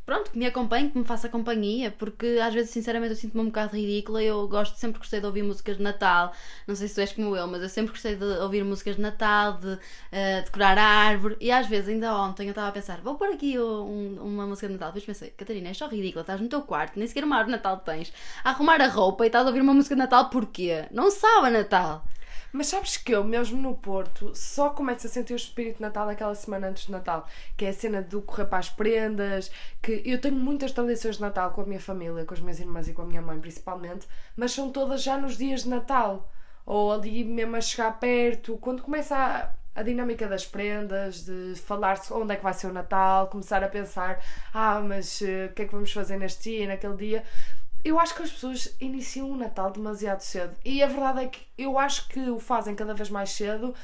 [0.06, 3.46] pronto, que me acompanhe, que me faça companhia, porque às vezes, sinceramente, eu sinto-me um
[3.48, 4.22] bocado ridícula.
[4.24, 6.32] Eu gosto, sempre gostei de ouvir músicas de Natal.
[6.68, 9.02] Não sei se tu és como eu, mas eu sempre gostei de ouvir músicas de
[9.02, 9.78] Natal, de
[10.12, 11.36] eh, decorar a árvore.
[11.39, 14.68] E às vezes, ainda ontem, eu estava a pensar, vou pôr aqui um- uma música
[14.68, 14.89] de Natal.
[14.89, 17.58] Depois pensei, Catarina, é só ridícula, estás no teu quarto, nem sequer uma árvore de
[17.58, 18.13] Natal tens.
[18.44, 20.86] A arrumar a roupa e estás a ouvir uma música de Natal, porquê?
[20.91, 22.06] Não sabe a Natal.
[22.56, 26.06] Mas sabes que eu, mesmo no Porto, só começo a sentir o espírito de Natal
[26.06, 30.02] naquela semana antes de Natal, que é a cena do correr para as prendas, que
[30.06, 32.94] eu tenho muitas tradições de Natal com a minha família, com as minhas irmãs e
[32.94, 36.32] com a minha mãe principalmente, mas são todas já nos dias de Natal,
[36.65, 42.13] ou ali mesmo a chegar perto, quando começa a, a dinâmica das prendas, de falar-se
[42.13, 45.63] onde é que vai ser o Natal, começar a pensar, ah, mas eh, o que
[45.63, 47.24] é que vamos fazer neste dia naquele dia.
[47.86, 50.56] Eu acho que as pessoas iniciam o Natal demasiado cedo.
[50.65, 53.76] E a verdade é que eu acho que o fazem cada vez mais cedo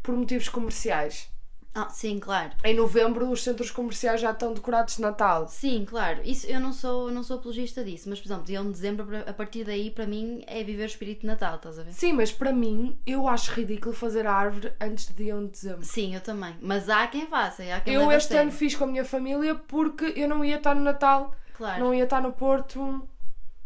[0.00, 1.28] por motivos comerciais.
[1.74, 2.52] Ah, sim, claro.
[2.64, 5.48] Em novembro os centros comerciais já estão decorados de Natal.
[5.48, 6.20] Sim, claro.
[6.24, 8.70] Isso eu não sou, eu não sou apologista disso, mas por exemplo, dia 1 de
[8.70, 11.92] dezembro, a partir daí, para mim, é viver o espírito de Natal, estás a ver?
[11.92, 15.50] Sim, mas para mim, eu acho ridículo fazer a árvore antes de dia 1 de
[15.50, 15.84] dezembro.
[15.84, 16.56] Sim, eu também.
[16.60, 20.12] Mas há quem faça, há quem Eu este ano fiz com a minha família porque
[20.16, 21.80] eu não ia estar no Natal, Claro.
[21.84, 23.06] não ia estar no Porto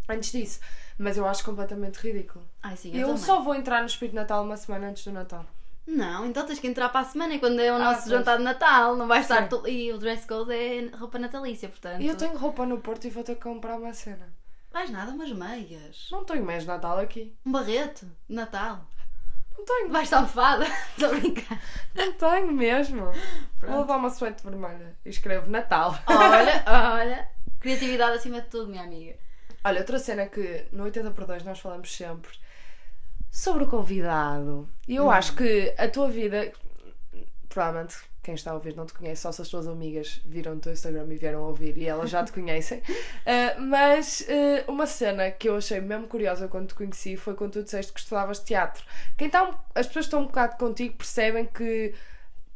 [0.08, 0.60] antes disso.
[0.98, 2.44] Mas eu acho completamente ridículo.
[2.62, 3.22] Ai, sim, eu, Eu, também.
[3.22, 5.44] só vou entrar no espírito de Natal uma semana antes do Natal.
[5.86, 8.10] Não, então tens que entrar para a semana e quando é o Ah, nosso pois.
[8.10, 9.48] jantar de Natal, não vais estar.
[9.48, 12.00] Tu- E o dress code é roupa natalícia, portanto.
[12.00, 14.32] E eu tenho roupa no Porto e vou ter que comprar uma cena.
[14.72, 16.08] Mais nada, umas meias.
[16.12, 17.34] Não tenho mais Natal aqui.
[17.44, 18.86] Um barreto de Natal.
[19.58, 19.90] Não tenho.
[19.90, 20.64] Vais estar almofada.
[20.96, 21.60] Estou a brincar.
[21.94, 23.04] Não tenho mesmo.
[23.06, 23.14] Vou
[23.58, 23.78] Pronto.
[23.80, 25.98] levar uma suéte vermelha e escrevo Natal.
[26.06, 26.62] Olha,
[26.94, 27.28] olha.
[27.60, 29.16] Criatividade acima de tudo, minha amiga.
[29.64, 32.30] Olha, outra cena que no 80 por 2 nós falamos sempre
[33.30, 34.68] sobre o convidado.
[34.86, 36.52] E eu acho que a tua vida,
[37.48, 40.60] provavelmente quem está a ouvir não te conhece, só se as tuas amigas viram o
[40.60, 42.78] teu Instagram e vieram a ouvir e elas já te conhecem.
[42.78, 47.52] Uh, mas uh, uma cena que eu achei mesmo curiosa quando te conheci foi quando
[47.54, 48.84] tu disseste que estudavas teatro.
[49.16, 51.94] Quem está um- as pessoas que estão um bocado contigo percebem que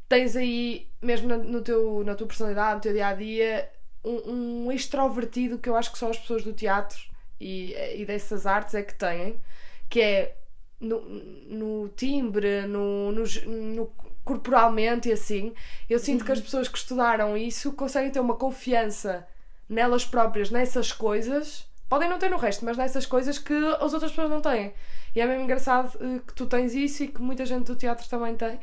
[0.08, 3.68] tens aí, mesmo no teu, na tua personalidade, no teu dia a dia,
[4.08, 6.98] um, um extrovertido que eu acho que só as pessoas do teatro
[7.40, 9.40] e, e dessas artes é que têm,
[9.88, 10.36] que é
[10.80, 13.92] no, no timbre, no, no, no-
[14.24, 15.54] corporalmente e assim.
[15.88, 19.26] Eu sinto que as pessoas que estudaram isso conseguem ter uma confiança
[19.68, 21.66] nelas próprias, nessas coisas.
[21.88, 24.74] Podem não ter no resto, mas nessas coisas que as outras pessoas não têm.
[25.14, 28.08] E é mesmo engraçado eh, que tu tens isso e que muita gente do teatro
[28.08, 28.58] também tem.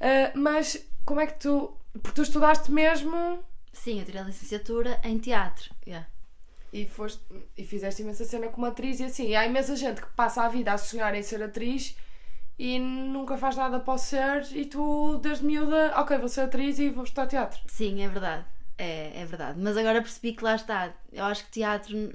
[0.00, 1.72] Eh, mas como é que tu.
[1.92, 3.38] Porque tu estudaste mesmo
[3.74, 5.74] Sim, eu tirei a licenciatura em teatro.
[5.86, 6.06] Yeah.
[6.74, 7.22] e, foste,
[7.56, 9.34] e fizeste imensa cena como atriz e assim.
[9.36, 11.96] Há imensa gente que passa a vida a sonhar em ser atriz
[12.58, 16.80] e nunca faz nada para o ser e tu, desde miúda, ok, vou ser atriz
[16.80, 17.60] e vou estudar teatro.
[17.68, 18.44] Sim, é verdade.
[18.76, 19.60] É, é verdade.
[19.60, 20.92] Mas agora percebi que lá está.
[21.12, 22.12] Eu acho que teatro.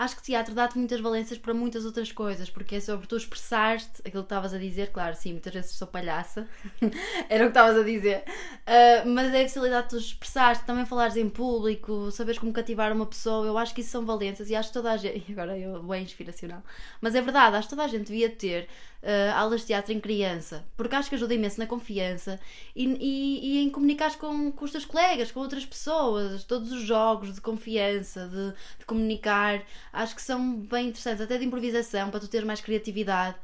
[0.00, 4.00] Acho que teatro dá-te muitas valências para muitas outras coisas, porque é sobre tu expressaste
[4.02, 6.48] aquilo que estavas a dizer, claro, sim, muitas vezes sou palhaça,
[7.28, 8.24] era o que estavas a dizer,
[8.66, 12.90] Ah, mas é a possibilidade de tu expressaste, também falares em público, saberes como cativar
[12.94, 15.58] uma pessoa, eu acho que isso são valências e acho que toda a gente, agora
[15.58, 16.62] eu bem inspiracional,
[16.98, 18.68] mas é verdade, acho que toda a gente devia ter
[19.02, 22.38] ah, aulas de teatro em criança, porque acho que ajuda imenso na confiança
[22.76, 26.82] e, e, e em comunicar com, com os teus colegas, com outras pessoas, todos os
[26.82, 32.20] jogos de confiança, de, de comunicar, acho que são bem interessantes, até de improvisação, para
[32.20, 33.36] tu teres mais criatividade.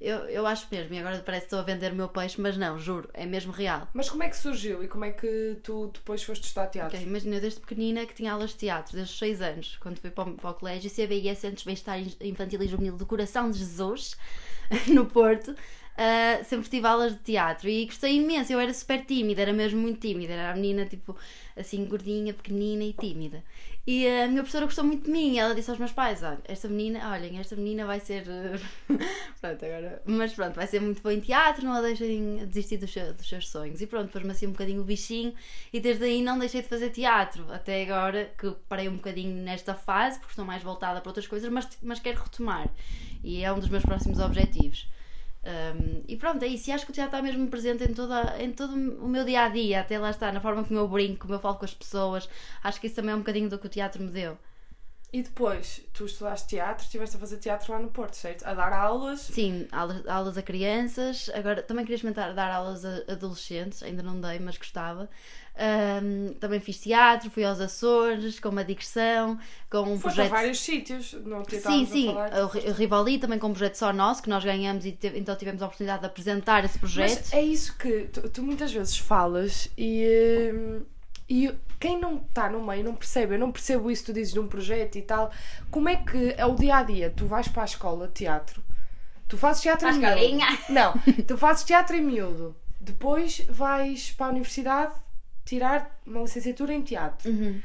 [0.00, 2.56] Eu, eu acho mesmo, e agora parece que estou a vender o meu peixe, mas
[2.56, 3.88] não, juro, é mesmo real.
[3.94, 6.96] Mas como é que surgiu e como é que tu depois foste estudar teatro?
[6.96, 9.98] Ok, imagina, eu desde pequenina que tinha aulas de teatro, desde os 6 anos, quando
[9.98, 13.50] fui para o, para o colégio, CBIS, Centros de Bem-Estar Infantil e Juvenil do Coração
[13.50, 14.16] de Jesus,
[14.88, 15.54] no Porto,
[15.96, 18.52] ah, sempre tive aulas de teatro e gostei imenso.
[18.52, 21.16] Eu era super tímida, era mesmo muito tímida, era a menina tipo
[21.56, 23.42] assim, gordinha, pequenina e tímida.
[23.86, 26.68] E a minha professora gostou muito de mim, ela disse aos meus pais: Olha, esta
[26.68, 28.24] menina, olhem, esta menina vai ser.
[28.28, 28.58] eh,
[29.40, 30.02] pronto, agora.
[30.06, 33.28] Mas pronto, vai ser muito boa em teatro, não a deixem desistir dos seus, dos
[33.28, 33.80] seus sonhos.
[33.82, 35.34] E pronto, depois-me assim um bocadinho o bichinho
[35.72, 37.44] e desde aí não deixei de fazer teatro.
[37.52, 41.50] Até agora que parei um bocadinho nesta fase, porque estou mais voltada para outras coisas,
[41.50, 42.70] mas, mas quero retomar.
[43.22, 44.88] E é um dos meus próximos objetivos.
[45.46, 46.70] Um, e pronto, é isso.
[46.70, 49.42] E acho que o teatro está mesmo presente em, toda, em todo o meu dia
[49.44, 51.74] a dia, até lá está, na forma como eu brinco, como eu falo com as
[51.74, 52.28] pessoas.
[52.62, 54.38] Acho que isso também é um bocadinho do que o teatro me deu.
[55.14, 58.44] E depois, tu estudaste teatro, estiveste a fazer teatro lá no Porto, certo?
[58.44, 59.20] A dar aulas.
[59.20, 61.30] Sim, aulas, aulas a crianças.
[61.32, 65.08] Agora também queria experimentar dar aulas a adolescentes, ainda não dei, mas gostava.
[65.56, 69.38] Um, também fiz teatro, fui aos Açores com uma digressão,
[69.70, 70.26] com um Foste projeto.
[70.32, 73.76] a vários sítios, não te Sim, sim, o Ri- o Rivoli também com um projeto
[73.76, 77.08] só nosso, que nós ganhamos e te- então tivemos a oportunidade de apresentar esse projeto.
[77.20, 80.82] Mas é isso que tu, tu muitas vezes falas e, hum,
[81.28, 83.34] e quem não está no meio não percebe.
[83.34, 85.30] Eu não percebo isso tu dizes de um projeto e tal.
[85.70, 87.10] Como é que é o dia a dia?
[87.10, 88.62] Tu vais para a escola de teatro,
[89.28, 90.14] tu fazes teatro À em miúdo.
[90.14, 90.58] escolinha.
[90.68, 90.94] Não,
[91.26, 94.94] tu fazes teatro em miúdo, depois vais para a universidade
[95.44, 97.30] tirar uma licenciatura em teatro.
[97.30, 97.60] Uhum.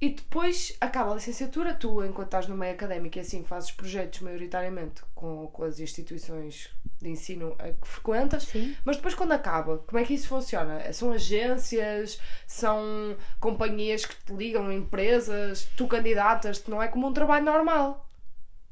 [0.00, 4.20] E depois acaba a licenciatura, tu, enquanto estás no meio académico e assim, fazes projetos
[4.20, 8.76] maioritariamente com, com as instituições de ensino a que frequentas, Sim.
[8.84, 10.92] mas depois quando acaba, como é que isso funciona?
[10.92, 17.44] São agências, são companhias que te ligam, empresas, tu candidatas, não é como um trabalho
[17.44, 18.08] normal.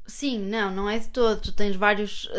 [0.07, 1.41] Sim, não, não é de todo.
[1.41, 2.29] Tu tens vários.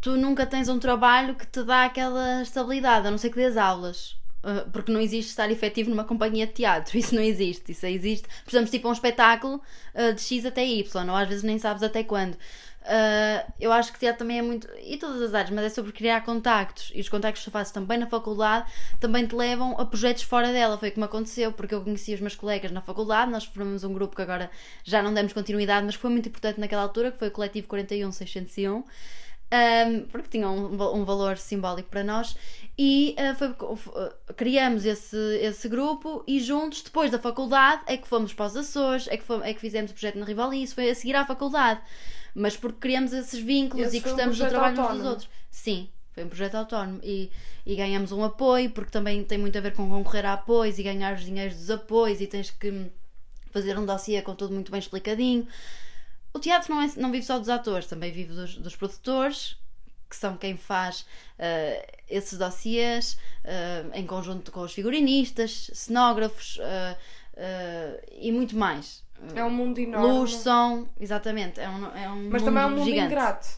[0.00, 3.56] Tu, nunca tens um trabalho que te dá aquela estabilidade, a não ser que dês
[3.56, 4.16] aulas.
[4.42, 7.72] Uh, Porque não existe estar efetivo numa companhia de teatro, isso não existe.
[7.72, 9.62] Isso existe, exemplo, tipo um espetáculo
[9.94, 12.36] uh, de X até Y, ou às vezes nem sabes até quando.
[12.84, 14.68] Uh, eu acho que teatro também é muito.
[14.82, 16.92] E todas as áreas, mas é sobre criar contactos.
[16.94, 18.70] E os contactos que tu fazes também na faculdade
[19.00, 20.76] também te levam a projetos fora dela.
[20.76, 23.30] Foi como aconteceu, porque eu conheci os meus colegas na faculdade.
[23.30, 24.50] Nós formamos um grupo que agora
[24.84, 28.84] já não demos continuidade, mas foi muito importante naquela altura, que foi o Coletivo 41601.
[29.54, 32.34] Um, porque tinha um, um, valor simbólico para nós
[32.76, 38.08] e uh, foi, uh, criamos esse, esse grupo e juntos, depois da faculdade, é que
[38.08, 40.74] fomos para os Açores, é que, fomos, é que fizemos o projeto na Rivali, isso
[40.74, 41.80] foi a seguir à faculdade
[42.34, 44.94] mas porque criamos esses vínculos Esse e gostamos um do trabalho autónomo.
[44.94, 45.28] uns dos outros.
[45.50, 47.30] Sim, foi um projeto autónomo e,
[47.64, 50.82] e ganhamos um apoio, porque também tem muito a ver com concorrer a apoios e
[50.82, 52.90] ganhar os dinheiros dos apoios e tens que
[53.50, 55.46] fazer um dossiê com tudo muito bem explicadinho.
[56.32, 59.56] O teatro não, é, não vive só dos atores, também vive dos, dos produtores,
[60.10, 61.00] que são quem faz
[61.38, 66.96] uh, esses dossiês uh, em conjunto com os figurinistas, cenógrafos uh,
[68.10, 69.04] e muito mais.
[69.34, 70.06] É um mundo enorme.
[70.18, 71.60] Luz, som, exatamente.
[71.60, 73.06] É um, é um mas mundo também é um mundo gigante.
[73.06, 73.48] ingrato.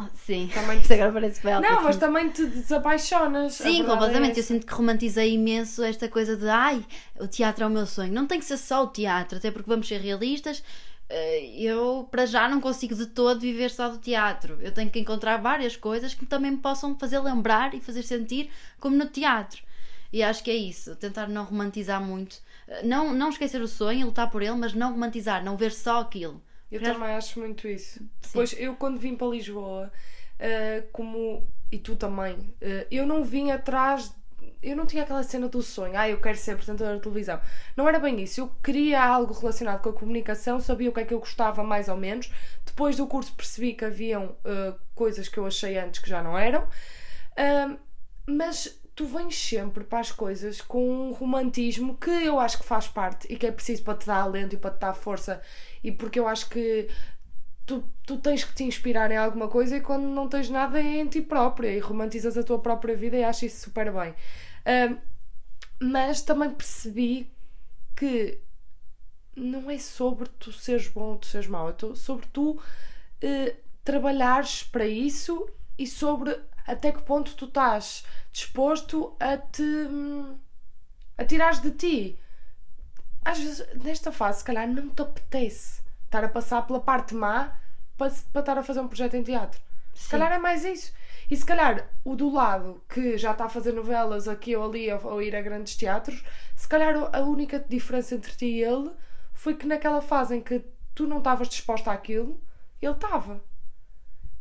[0.00, 1.60] Oh, sim, Também isso agora parece belo.
[1.60, 3.54] Não, mas também te desapaixonas.
[3.54, 4.36] Sim, verdade completamente.
[4.36, 6.84] É eu sinto que romantizei imenso esta coisa de ai,
[7.18, 8.12] o teatro é o meu sonho.
[8.12, 10.62] Não tem que ser só o teatro, até porque vamos ser realistas.
[11.08, 14.56] eh, Eu, para já, não consigo de todo viver só do teatro.
[14.60, 18.50] Eu tenho que encontrar várias coisas que também me possam fazer lembrar e fazer sentir
[18.78, 19.60] como no teatro.
[20.12, 22.36] E acho que é isso, tentar não romantizar muito.
[22.82, 26.42] Não, não esquecer o sonho, lutar por ele, mas não romantizar, não ver só aquilo.
[26.70, 28.00] Eu Porque também acho muito isso.
[28.20, 29.90] Depois, eu quando vim para Lisboa,
[30.38, 31.46] eh, como.
[31.70, 34.14] E tu também, eh, eu não vim atrás.
[34.62, 37.40] Eu não tinha aquela cena do sonho, ah, eu quero ser apresentadora de televisão.
[37.76, 38.40] Não era bem isso.
[38.40, 41.88] Eu queria algo relacionado com a comunicação, sabia o que é que eu gostava mais
[41.88, 42.30] ou menos.
[42.66, 46.36] Depois do curso percebi que haviam eh, coisas que eu achei antes que já não
[46.36, 46.68] eram.
[48.26, 52.88] Mas tu vens sempre para as coisas com um romantismo que eu acho que faz
[52.88, 55.40] parte e que é preciso para te dar alento e para te dar força
[55.84, 56.88] e porque eu acho que
[57.64, 60.98] tu, tu tens que te inspirar em alguma coisa e quando não tens nada é
[60.98, 64.16] em ti própria e romantizas a tua própria vida e acho isso super bem.
[64.66, 64.98] Ahm,
[65.80, 67.30] mas também percebi
[67.94, 68.40] que
[69.36, 72.60] não é sobre tu seres bom ou tu seres mau, é sobre tu
[73.22, 76.36] eh, trabalhares para isso e sobre
[76.68, 80.38] até que ponto tu estás disposto a te hum,
[81.16, 82.18] a tirares de ti.
[83.24, 87.58] Às vezes, nesta fase, se calhar não te apetece estar a passar pela parte má
[87.96, 89.60] para, para estar a fazer um projeto em teatro.
[89.92, 90.10] Se Sim.
[90.10, 90.92] calhar é mais isso.
[91.30, 94.90] E se calhar o do lado que já está a fazer novelas aqui ou ali
[94.92, 96.24] ou, ou ir a grandes teatros,
[96.56, 98.90] se calhar a única diferença entre ti e ele
[99.34, 102.40] foi que naquela fase em que tu não estavas disposta àquilo,
[102.80, 103.40] ele estava.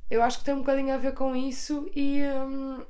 [0.09, 2.85] Eu acho que tem um bocadinho a ver com isso e, hum,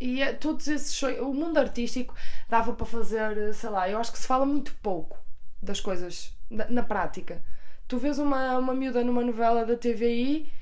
[0.00, 1.20] e é- todos esses sonhos.
[1.20, 2.14] O mundo artístico
[2.48, 5.18] dava para fazer, sei lá, eu acho que se fala muito pouco
[5.62, 7.42] das coisas na, na prática.
[7.88, 10.52] Tu vês uma, uma miúda numa novela da TVI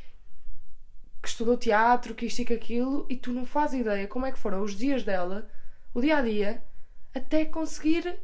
[1.22, 4.32] que estudou teatro, que isto e que aquilo, e tu não fazes ideia como é
[4.32, 5.48] que foram os dias dela,
[5.94, 6.62] o dia a dia,
[7.14, 8.18] até conseguir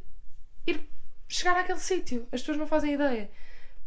[0.67, 0.81] ir
[1.27, 2.27] chegar àquele sítio.
[2.31, 3.29] As pessoas não fazem ideia.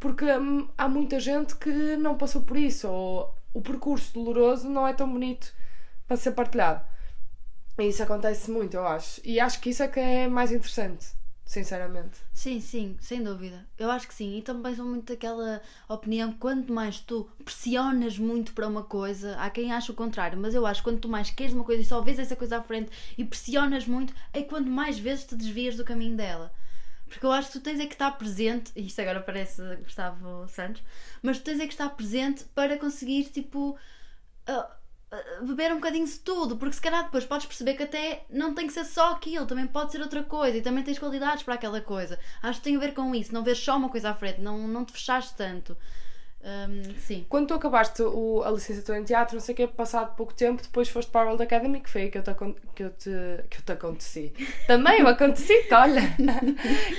[0.01, 4.87] Porque hum, há muita gente que não passou por isso, ou o percurso doloroso não
[4.87, 5.53] é tão bonito
[6.07, 6.85] para ser partilhado.
[7.79, 9.21] E isso acontece muito, eu acho.
[9.25, 11.07] E acho que isso é que é mais interessante,
[11.45, 12.19] sinceramente.
[12.33, 13.65] Sim, sim, sem dúvida.
[13.79, 14.37] Eu acho que sim.
[14.37, 19.37] E também sou muito daquela opinião que quanto mais tu pressionas muito para uma coisa,
[19.37, 21.83] há quem acha o contrário, mas eu acho que quando tu mais queres uma coisa
[21.83, 25.37] e só vês essa coisa à frente e pressionas muito, é quando mais vezes te
[25.37, 26.53] desvias do caminho dela.
[27.09, 30.47] Porque eu acho que tu tens é que estar presente, e isto agora parece Gustavo
[30.49, 30.83] Santos,
[31.23, 33.77] mas tu tens é que estar presente para conseguir, tipo,
[34.47, 34.77] ah,
[35.11, 38.55] ah, beber um bocadinho de tudo, porque se calhar depois podes perceber que até não
[38.55, 41.55] tem que ser só aquilo, também pode ser outra coisa e também tens qualidades para
[41.55, 42.19] aquela coisa.
[42.43, 44.69] Acho que tem a ver com isso, não ver só uma coisa à frente, não,
[44.69, 45.77] não te fechaste tanto.
[46.41, 47.27] Hum, sim.
[47.29, 50.63] Quando tu acabaste o- a licenciatura em teatro, não sei o que, passado pouco tempo,
[50.63, 52.31] depois foste para a World Academy, que foi aí que eu te,
[52.75, 53.11] que eu te,
[53.51, 54.33] que eu te aconteci.
[54.67, 56.01] Também eu aconteci, olha!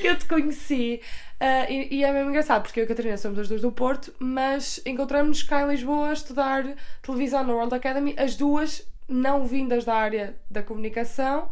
[0.01, 1.01] que eu te conheci.
[1.39, 3.71] Ah, e, e é mesmo engraçado, porque eu e a Catarina somos as duas do
[3.71, 6.65] Porto, mas encontramos-nos cá em Lisboa a estudar
[7.01, 11.49] televisão na World Academy, as duas não vindas da área da comunicação.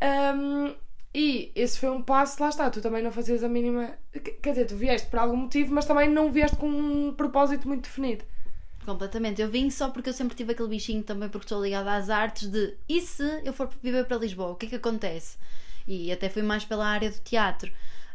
[0.00, 0.74] Ahm,
[1.18, 3.98] e esse foi um passo, lá está, tu também não fazias a mínima.
[4.42, 7.82] Quer dizer, tu vieste por algum motivo, mas também não vieste com um propósito muito
[7.84, 8.24] definido.
[8.84, 9.42] Completamente.
[9.42, 12.48] Eu vim só porque eu sempre tive aquele bichinho também porque estou ligada às artes
[12.48, 15.36] de e se eu for viver para Lisboa, o que é que acontece?
[15.86, 17.70] E até fui mais pela área do teatro,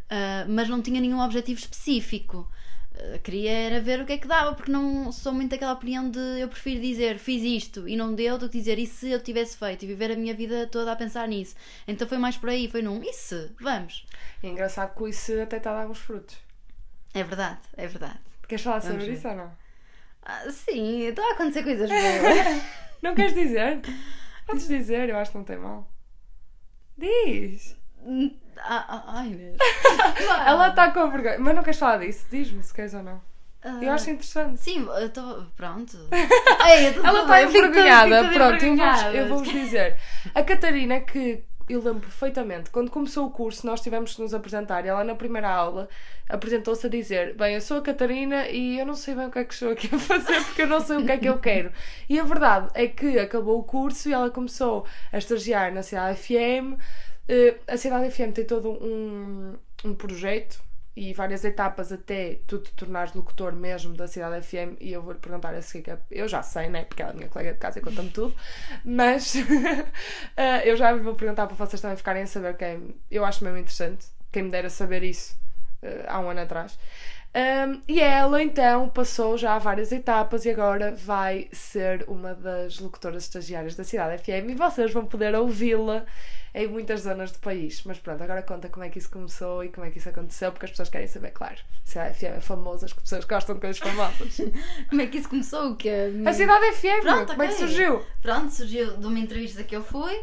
[0.10, 2.48] Ah, mas não tinha nenhum objetivo específico.
[2.96, 6.10] Ah, queria era ver o que é que dava, porque não sou muito daquela opinião
[6.10, 9.22] de eu prefiro dizer fiz isto e não deu do que dizer e se eu
[9.22, 11.56] tivesse feito e viver a minha vida toda a pensar nisso.
[11.88, 13.52] Então foi mais por aí, foi num e se?
[13.60, 14.06] Vamos.
[14.42, 16.38] É engraçado que isso até está a dar uns frutos.
[17.14, 18.20] É verdade, é verdade.
[18.48, 19.18] Queres falar Vamos sobre ver.
[19.18, 19.52] isso ou não?
[20.24, 22.64] Ah, sim, estão a acontecer coisas boas.
[23.02, 23.82] Não queres dizer?
[24.46, 25.92] Podes dizer, eu acho que não tem mal.
[26.98, 27.76] Diz!
[28.60, 29.58] Ah, ah, ai, Inês.
[30.46, 31.38] Ela está com vergonha.
[31.40, 32.26] Mas não queres falar disso?
[32.30, 33.22] Diz-me se queres ou não.
[33.64, 34.60] Ah, Eu acho interessante.
[34.60, 35.46] Sim, eu estou.
[35.56, 35.98] Pronto.
[36.12, 38.30] Ei, eu tô- Ela está envergonhada.
[38.30, 39.98] Pronto, eu vou-vos vou-vos dizer.
[40.36, 44.84] A Catarina, que eu lembro perfeitamente, quando começou o curso, nós tivemos que nos apresentar
[44.86, 45.88] e ela, na primeira aula,
[46.28, 49.40] apresentou-se a dizer: Bem, eu sou a Catarina e eu não sei bem o que
[49.40, 51.40] é que estou aqui a fazer porque eu não sei o que é que eu
[51.40, 51.72] quero.
[52.10, 56.20] E a verdade é que acabou o curso e ela começou a estagiar na Cidade
[56.20, 56.74] FM.
[56.74, 56.78] Eh,
[57.68, 60.62] A Cidade FM tem todo um, um projeto
[60.96, 65.20] e várias etapas até tu te tornares locutor mesmo da Cidade FM e eu vou-lhe
[65.20, 66.86] perguntar a seguir, é- eu já sei, né?
[66.86, 68.36] Porque ela é minha colega de casa e conta-me tudo,
[68.86, 69.34] mas
[70.38, 73.58] eh, eu já vou perguntar para vocês também ficarem a saber quem eu acho mesmo
[73.58, 75.36] interessante, quem me dera saber isso
[75.82, 76.78] eh, há um ano atrás.
[77.36, 83.24] Um, e ela então passou já várias etapas e agora vai ser uma das locutoras
[83.24, 86.06] estagiárias da Cidade FM e vocês vão poder ouvi-la
[86.54, 87.82] em muitas zonas do país.
[87.86, 90.52] Mas pronto, agora conta como é que isso começou e como é que isso aconteceu,
[90.52, 91.58] porque as pessoas querem saber, claro.
[91.84, 94.38] A Cidade FM é famosa, as pessoas gostam de coisas famosas.
[94.90, 95.72] Como é que isso começou?
[95.72, 96.12] O quê?
[96.26, 98.06] A Cidade FM, Pronto, como é que surgiu?
[98.22, 100.22] Pronto, surgiu de uma entrevista que eu fui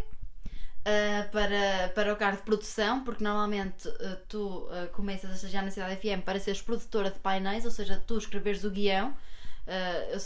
[0.84, 5.64] ah, para, para o cargo de produção, porque normalmente ah, tu ah, começas a estagiar
[5.64, 9.14] na Cidade FM para seres produtora de painéis, ou seja, tu escreveres o guião.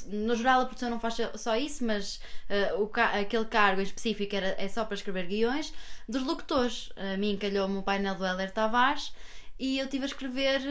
[0.06, 2.18] No geral, a produção não faz só- isso, mas
[2.78, 5.70] o ca- aquele cargo em específico era, é só para escrever guiões
[6.08, 6.90] dos locutores.
[6.96, 9.12] A mim calhou-me o painel do Heller Tavares
[9.58, 10.62] e eu tive a escrever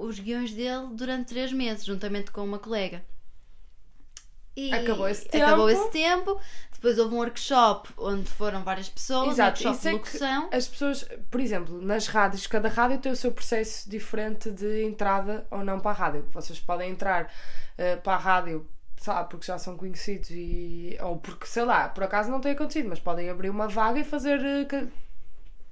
[0.00, 3.04] os guiões dele durante três meses, juntamente com uma colega.
[4.58, 5.80] E Acabou esse acabou tempo.
[5.80, 6.40] esse tempo.
[6.72, 9.92] Depois houve um workshop onde foram várias pessoas, Exato, um workshop isso de é
[10.38, 10.48] locução.
[10.52, 15.44] as pessoas, por exemplo, nas rádios, cada rádio tem o seu processo diferente de entrada
[15.50, 16.24] ou não para a rádio.
[16.30, 17.32] Vocês podem entrar
[17.76, 18.64] eh, para a rádio,
[19.06, 22.88] lá, porque já são conhecidos e, ou porque, sei lá, por acaso não tem acontecido,
[22.88, 24.86] mas podem abrir uma vaga e fazer ca-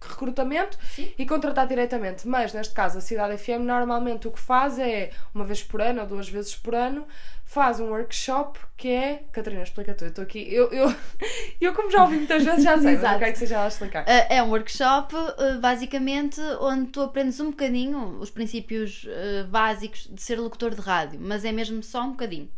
[0.01, 1.13] recrutamento Sim.
[1.19, 2.27] e contratar diretamente.
[2.29, 6.01] Mas neste caso, a Cidade FM normalmente o que faz é, uma vez por ano
[6.03, 7.07] ou duas vezes por ano,
[7.47, 9.23] faz um workshop que é.
[9.33, 10.53] Catarina, explica tu, eu estou aqui.
[10.53, 10.95] Eu, eu,
[11.61, 14.03] eu, como já ouvi muitas vezes, já sei, mas eu quero que seja ela explicar.
[14.03, 20.09] Uh, É um workshop, uh, basicamente, onde tu aprendes um bocadinho os princípios uh, básicos
[20.13, 22.51] de ser locutor de rádio, mas é mesmo só um bocadinho.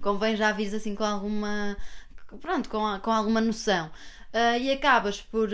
[0.00, 1.76] Convém já vires assim com alguma.
[2.40, 3.90] Pronto, com, com alguma noção.
[4.60, 5.48] E acabas por.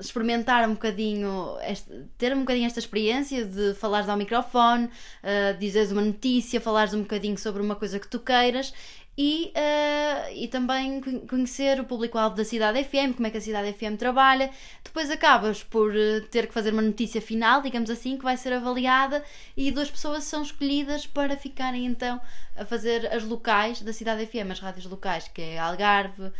[0.00, 5.90] Experimentar um bocadinho este- ter um bocadinho esta experiência de falares ao microfone uh, dizeres
[5.92, 8.72] uma notícia, falares um bocadinho sobre uma coisa que tu queiras
[9.20, 13.40] e, uh, e também con- conhecer o público-alvo da Cidade FM, como é que a
[13.40, 14.48] Cidade FM trabalha.
[14.84, 18.52] Depois acabas por uh, ter que fazer uma notícia final, digamos assim, que vai ser
[18.52, 19.24] avaliada
[19.56, 22.20] e duas pessoas são escolhidas para ficarem então
[22.56, 26.32] a fazer as locais da Cidade FM, as rádios locais, que é Algarve, uh,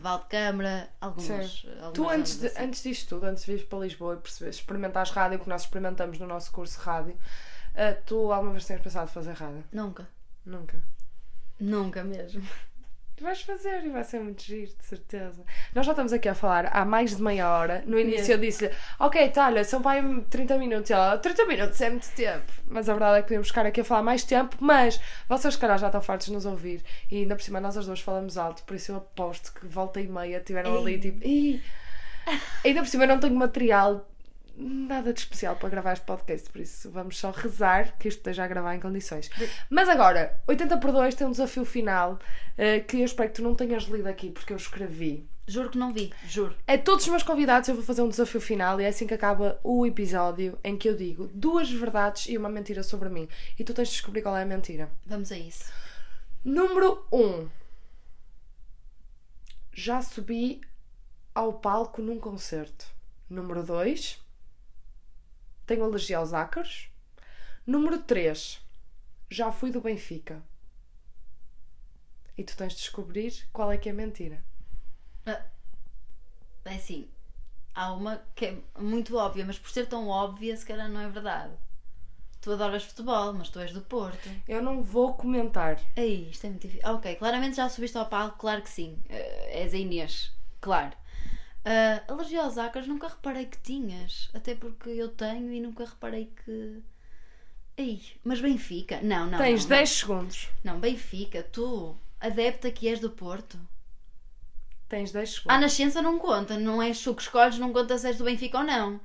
[0.00, 1.66] Valdecâmara, algumas.
[1.82, 2.62] algumas Tu, antes, de, assim.
[2.64, 6.18] antes disto tudo, antes de vires para Lisboa e perceberes, experimentares rádio, que nós experimentamos
[6.18, 7.18] no nosso curso rádio,
[7.74, 9.62] ah, tu alguma vez tens pensado fazer rádio?
[9.70, 10.08] Nunca.
[10.46, 10.82] Nunca.
[11.60, 12.42] Nunca mesmo.
[13.20, 15.42] Vais fazer e vai ser muito giro, de certeza.
[15.74, 17.82] Nós já estamos aqui a falar há mais de meia hora.
[17.84, 20.90] No início eu disse-lhe, ok, olha, são para aí 30 minutos.
[20.90, 22.52] E ela, 30 minutos é muito tempo.
[22.66, 24.56] Mas a verdade é que podemos ficar aqui a falar mais tempo.
[24.60, 26.82] Mas vocês, se calhar, já estão fartos de nos ouvir.
[27.10, 28.62] E ainda por cima, nós as duas falamos alto.
[28.62, 31.60] Por isso eu aposto que volta e meia tiveram ali tipo, Ih!
[32.64, 34.06] Ainda por cima, eu não tenho material
[34.58, 38.44] nada de especial para gravar este podcast, por isso vamos só rezar que isto esteja
[38.44, 39.30] a gravar em condições.
[39.70, 42.18] Mas agora, 80 por 2 tem um desafio final
[42.56, 45.28] eh, que eu espero que tu não tenhas lido aqui porque eu escrevi.
[45.46, 46.54] Juro que não vi, juro.
[46.66, 49.14] A todos os meus convidados eu vou fazer um desafio final e é assim que
[49.14, 53.26] acaba o episódio em que eu digo duas verdades e uma mentira sobre mim.
[53.58, 54.90] E tu tens de descobrir qual é a mentira.
[55.06, 55.72] Vamos a isso.
[56.44, 57.18] Número 1.
[57.18, 57.48] Um.
[59.72, 60.60] Já subi
[61.34, 62.86] ao palco num concerto.
[63.30, 64.27] Número 2.
[65.68, 66.90] Tenho alergia aos ácaros.
[67.66, 68.58] Número 3.
[69.28, 70.42] Já fui do Benfica.
[72.38, 74.42] E tu tens de descobrir qual é que é mentira.
[75.26, 77.06] É assim,
[77.74, 81.08] há uma que é muito óbvia, mas por ser tão óbvia, se calhar não é
[81.10, 81.52] verdade.
[82.40, 84.30] Tu adoras futebol, mas tu és do Porto.
[84.48, 85.78] Eu não vou comentar.
[85.94, 86.88] Ei, isto é muito difícil.
[86.88, 89.02] Ok, claramente já subiste ao palco, claro que sim.
[89.10, 90.96] Eh, és a Inês, claro.
[91.70, 94.30] Ah, alergia aos ácaros, nunca reparei que tinhas.
[94.32, 96.82] Até porque eu tenho e nunca reparei que.
[97.76, 99.00] Ei, mas Benfica?
[99.02, 99.36] Não, não.
[99.36, 100.48] Tens não, 10 segundos.
[100.64, 103.60] Não, não Benfica, tu, adepta que és do Porto.
[104.88, 105.60] Tens 10 A segundos.
[105.60, 108.64] nascença não conta, não és tu que escolhes, não conta se és do Benfica ou
[108.64, 108.98] não.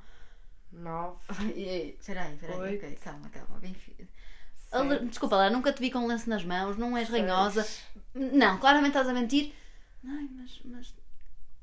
[0.72, 1.18] 9,
[2.06, 3.58] Peraí, peraí, ok, calma, calma.
[3.60, 4.08] Benfica.
[5.08, 7.22] Desculpa lá, nunca te vi com um lenço nas mãos, não és Seis.
[7.22, 7.68] ranhosa.
[8.14, 9.52] Não, claramente estás a mentir.
[10.04, 10.60] Ai, mas.
[10.64, 11.03] mas...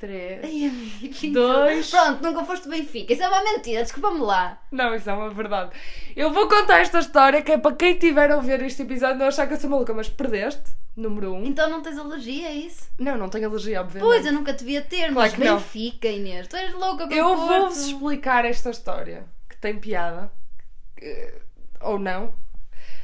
[0.02, 0.44] Três.
[0.44, 1.92] Ai, amiga, Dois.
[1.92, 3.14] Pronto, nunca foste Benfica.
[3.14, 4.60] Isso é uma mentira, desculpa-me lá.
[4.72, 5.70] Não, isso é uma verdade.
[6.16, 9.28] Eu vou contar esta história que é para quem tiver a ouvir este episódio não
[9.28, 11.46] achar que eu sou maluca, mas perdeste, número um.
[11.46, 12.90] Então não tens alergia a isso?
[12.98, 14.10] Não, não tenho alergia, obviamente.
[14.10, 15.58] Pois, eu nunca te via ter, Claro mas que não.
[15.58, 16.48] Benfica, Inês.
[16.48, 20.32] Tu és louca com Eu vou-vos explicar esta história, que tem piada,
[21.00, 21.42] eh,
[21.80, 22.34] ou não.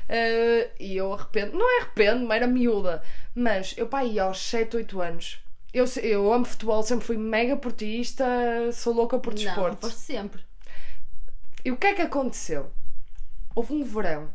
[0.09, 3.03] Eh, e eu arrependo, não é arrependo, era miúda,
[3.35, 5.46] mas eu pá, ia aos 7, 8 anos.
[5.77, 8.25] Eu, eu amo futebol, sempre fui mega portista,
[8.73, 9.81] sou louca por Não, desporto.
[9.81, 10.43] foste sempre.
[11.63, 12.71] E o que é que aconteceu?
[13.55, 14.29] Houve um verão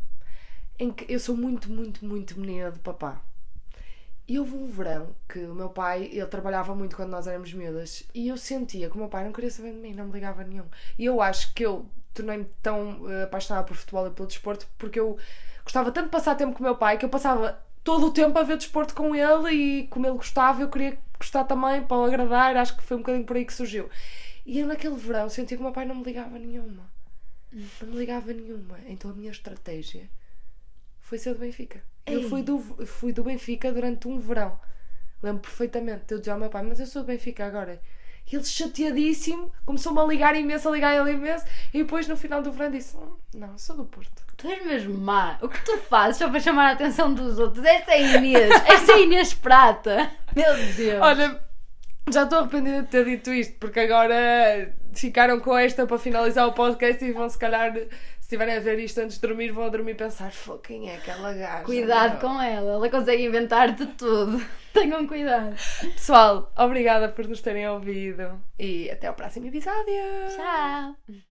[0.79, 3.21] em que eu sou muito, muito, muito menina de papá.
[4.29, 8.05] E houve um verão que o meu pai, ele trabalhava muito quando nós éramos miúdas,
[8.15, 10.45] e eu sentia que o meu pai não queria saber de mim, não me ligava
[10.45, 10.65] nenhum.
[10.99, 15.01] E eu acho que eu tornei-me tão eh, apaixonada por futebol e pelo desporto porque
[15.01, 15.17] eu
[15.65, 18.39] gostava tanto de passar tempo com o meu pai que eu passava todo o tempo
[18.39, 22.05] a ver desporto com ele e como ele gostava, eu queria gostar também para o
[22.05, 23.89] agradar, acho que foi um bocadinho por aí que surgiu.
[24.45, 26.91] E eu naquele verão sentia que o meu pai não me ligava nenhuma.
[27.53, 28.79] Não me ligava nenhuma.
[28.87, 30.11] Então a minha estratégia
[31.01, 31.81] foi ser do Benfica.
[32.05, 32.29] Eu Ei.
[32.29, 34.59] fui do, fui do Benfica durante um verão.
[35.23, 36.11] Lembro perfeitamente.
[36.11, 37.81] Eu dizia ao meu pai, mas eu sou do Benfica agora.
[38.31, 41.45] Ele chateadíssimo, começou-me a ligar imenso, a ligar ele imenso.
[41.73, 44.23] E depois no final do verão disse: "Hum, Não, sou do Porto.
[44.37, 45.39] Tu és mesmo má.
[45.43, 47.65] O que tu fazes só para chamar a atenção dos outros?
[47.65, 48.51] Esta é a Inês.
[48.67, 50.11] Esta é a Inês Prata.
[50.35, 51.01] Meu Deus.
[51.01, 51.41] Olha,
[52.11, 56.53] já estou arrependida de ter dito isto, porque agora ficaram com esta para finalizar o
[56.53, 57.73] podcast e vão se calhar,
[58.33, 60.97] estiverem a ver isto antes de dormir, vão a dormir e pensar: "Fô, quem é
[60.97, 61.65] aquela gaja?
[61.65, 62.73] Cuidado meu?" com ela.
[62.73, 64.43] Ela consegue inventar de tudo.
[64.73, 65.55] Tenham cuidado.
[65.93, 70.03] Pessoal, obrigada por nos terem ouvido e até ao próximo episódio.
[70.35, 70.97] Tchau.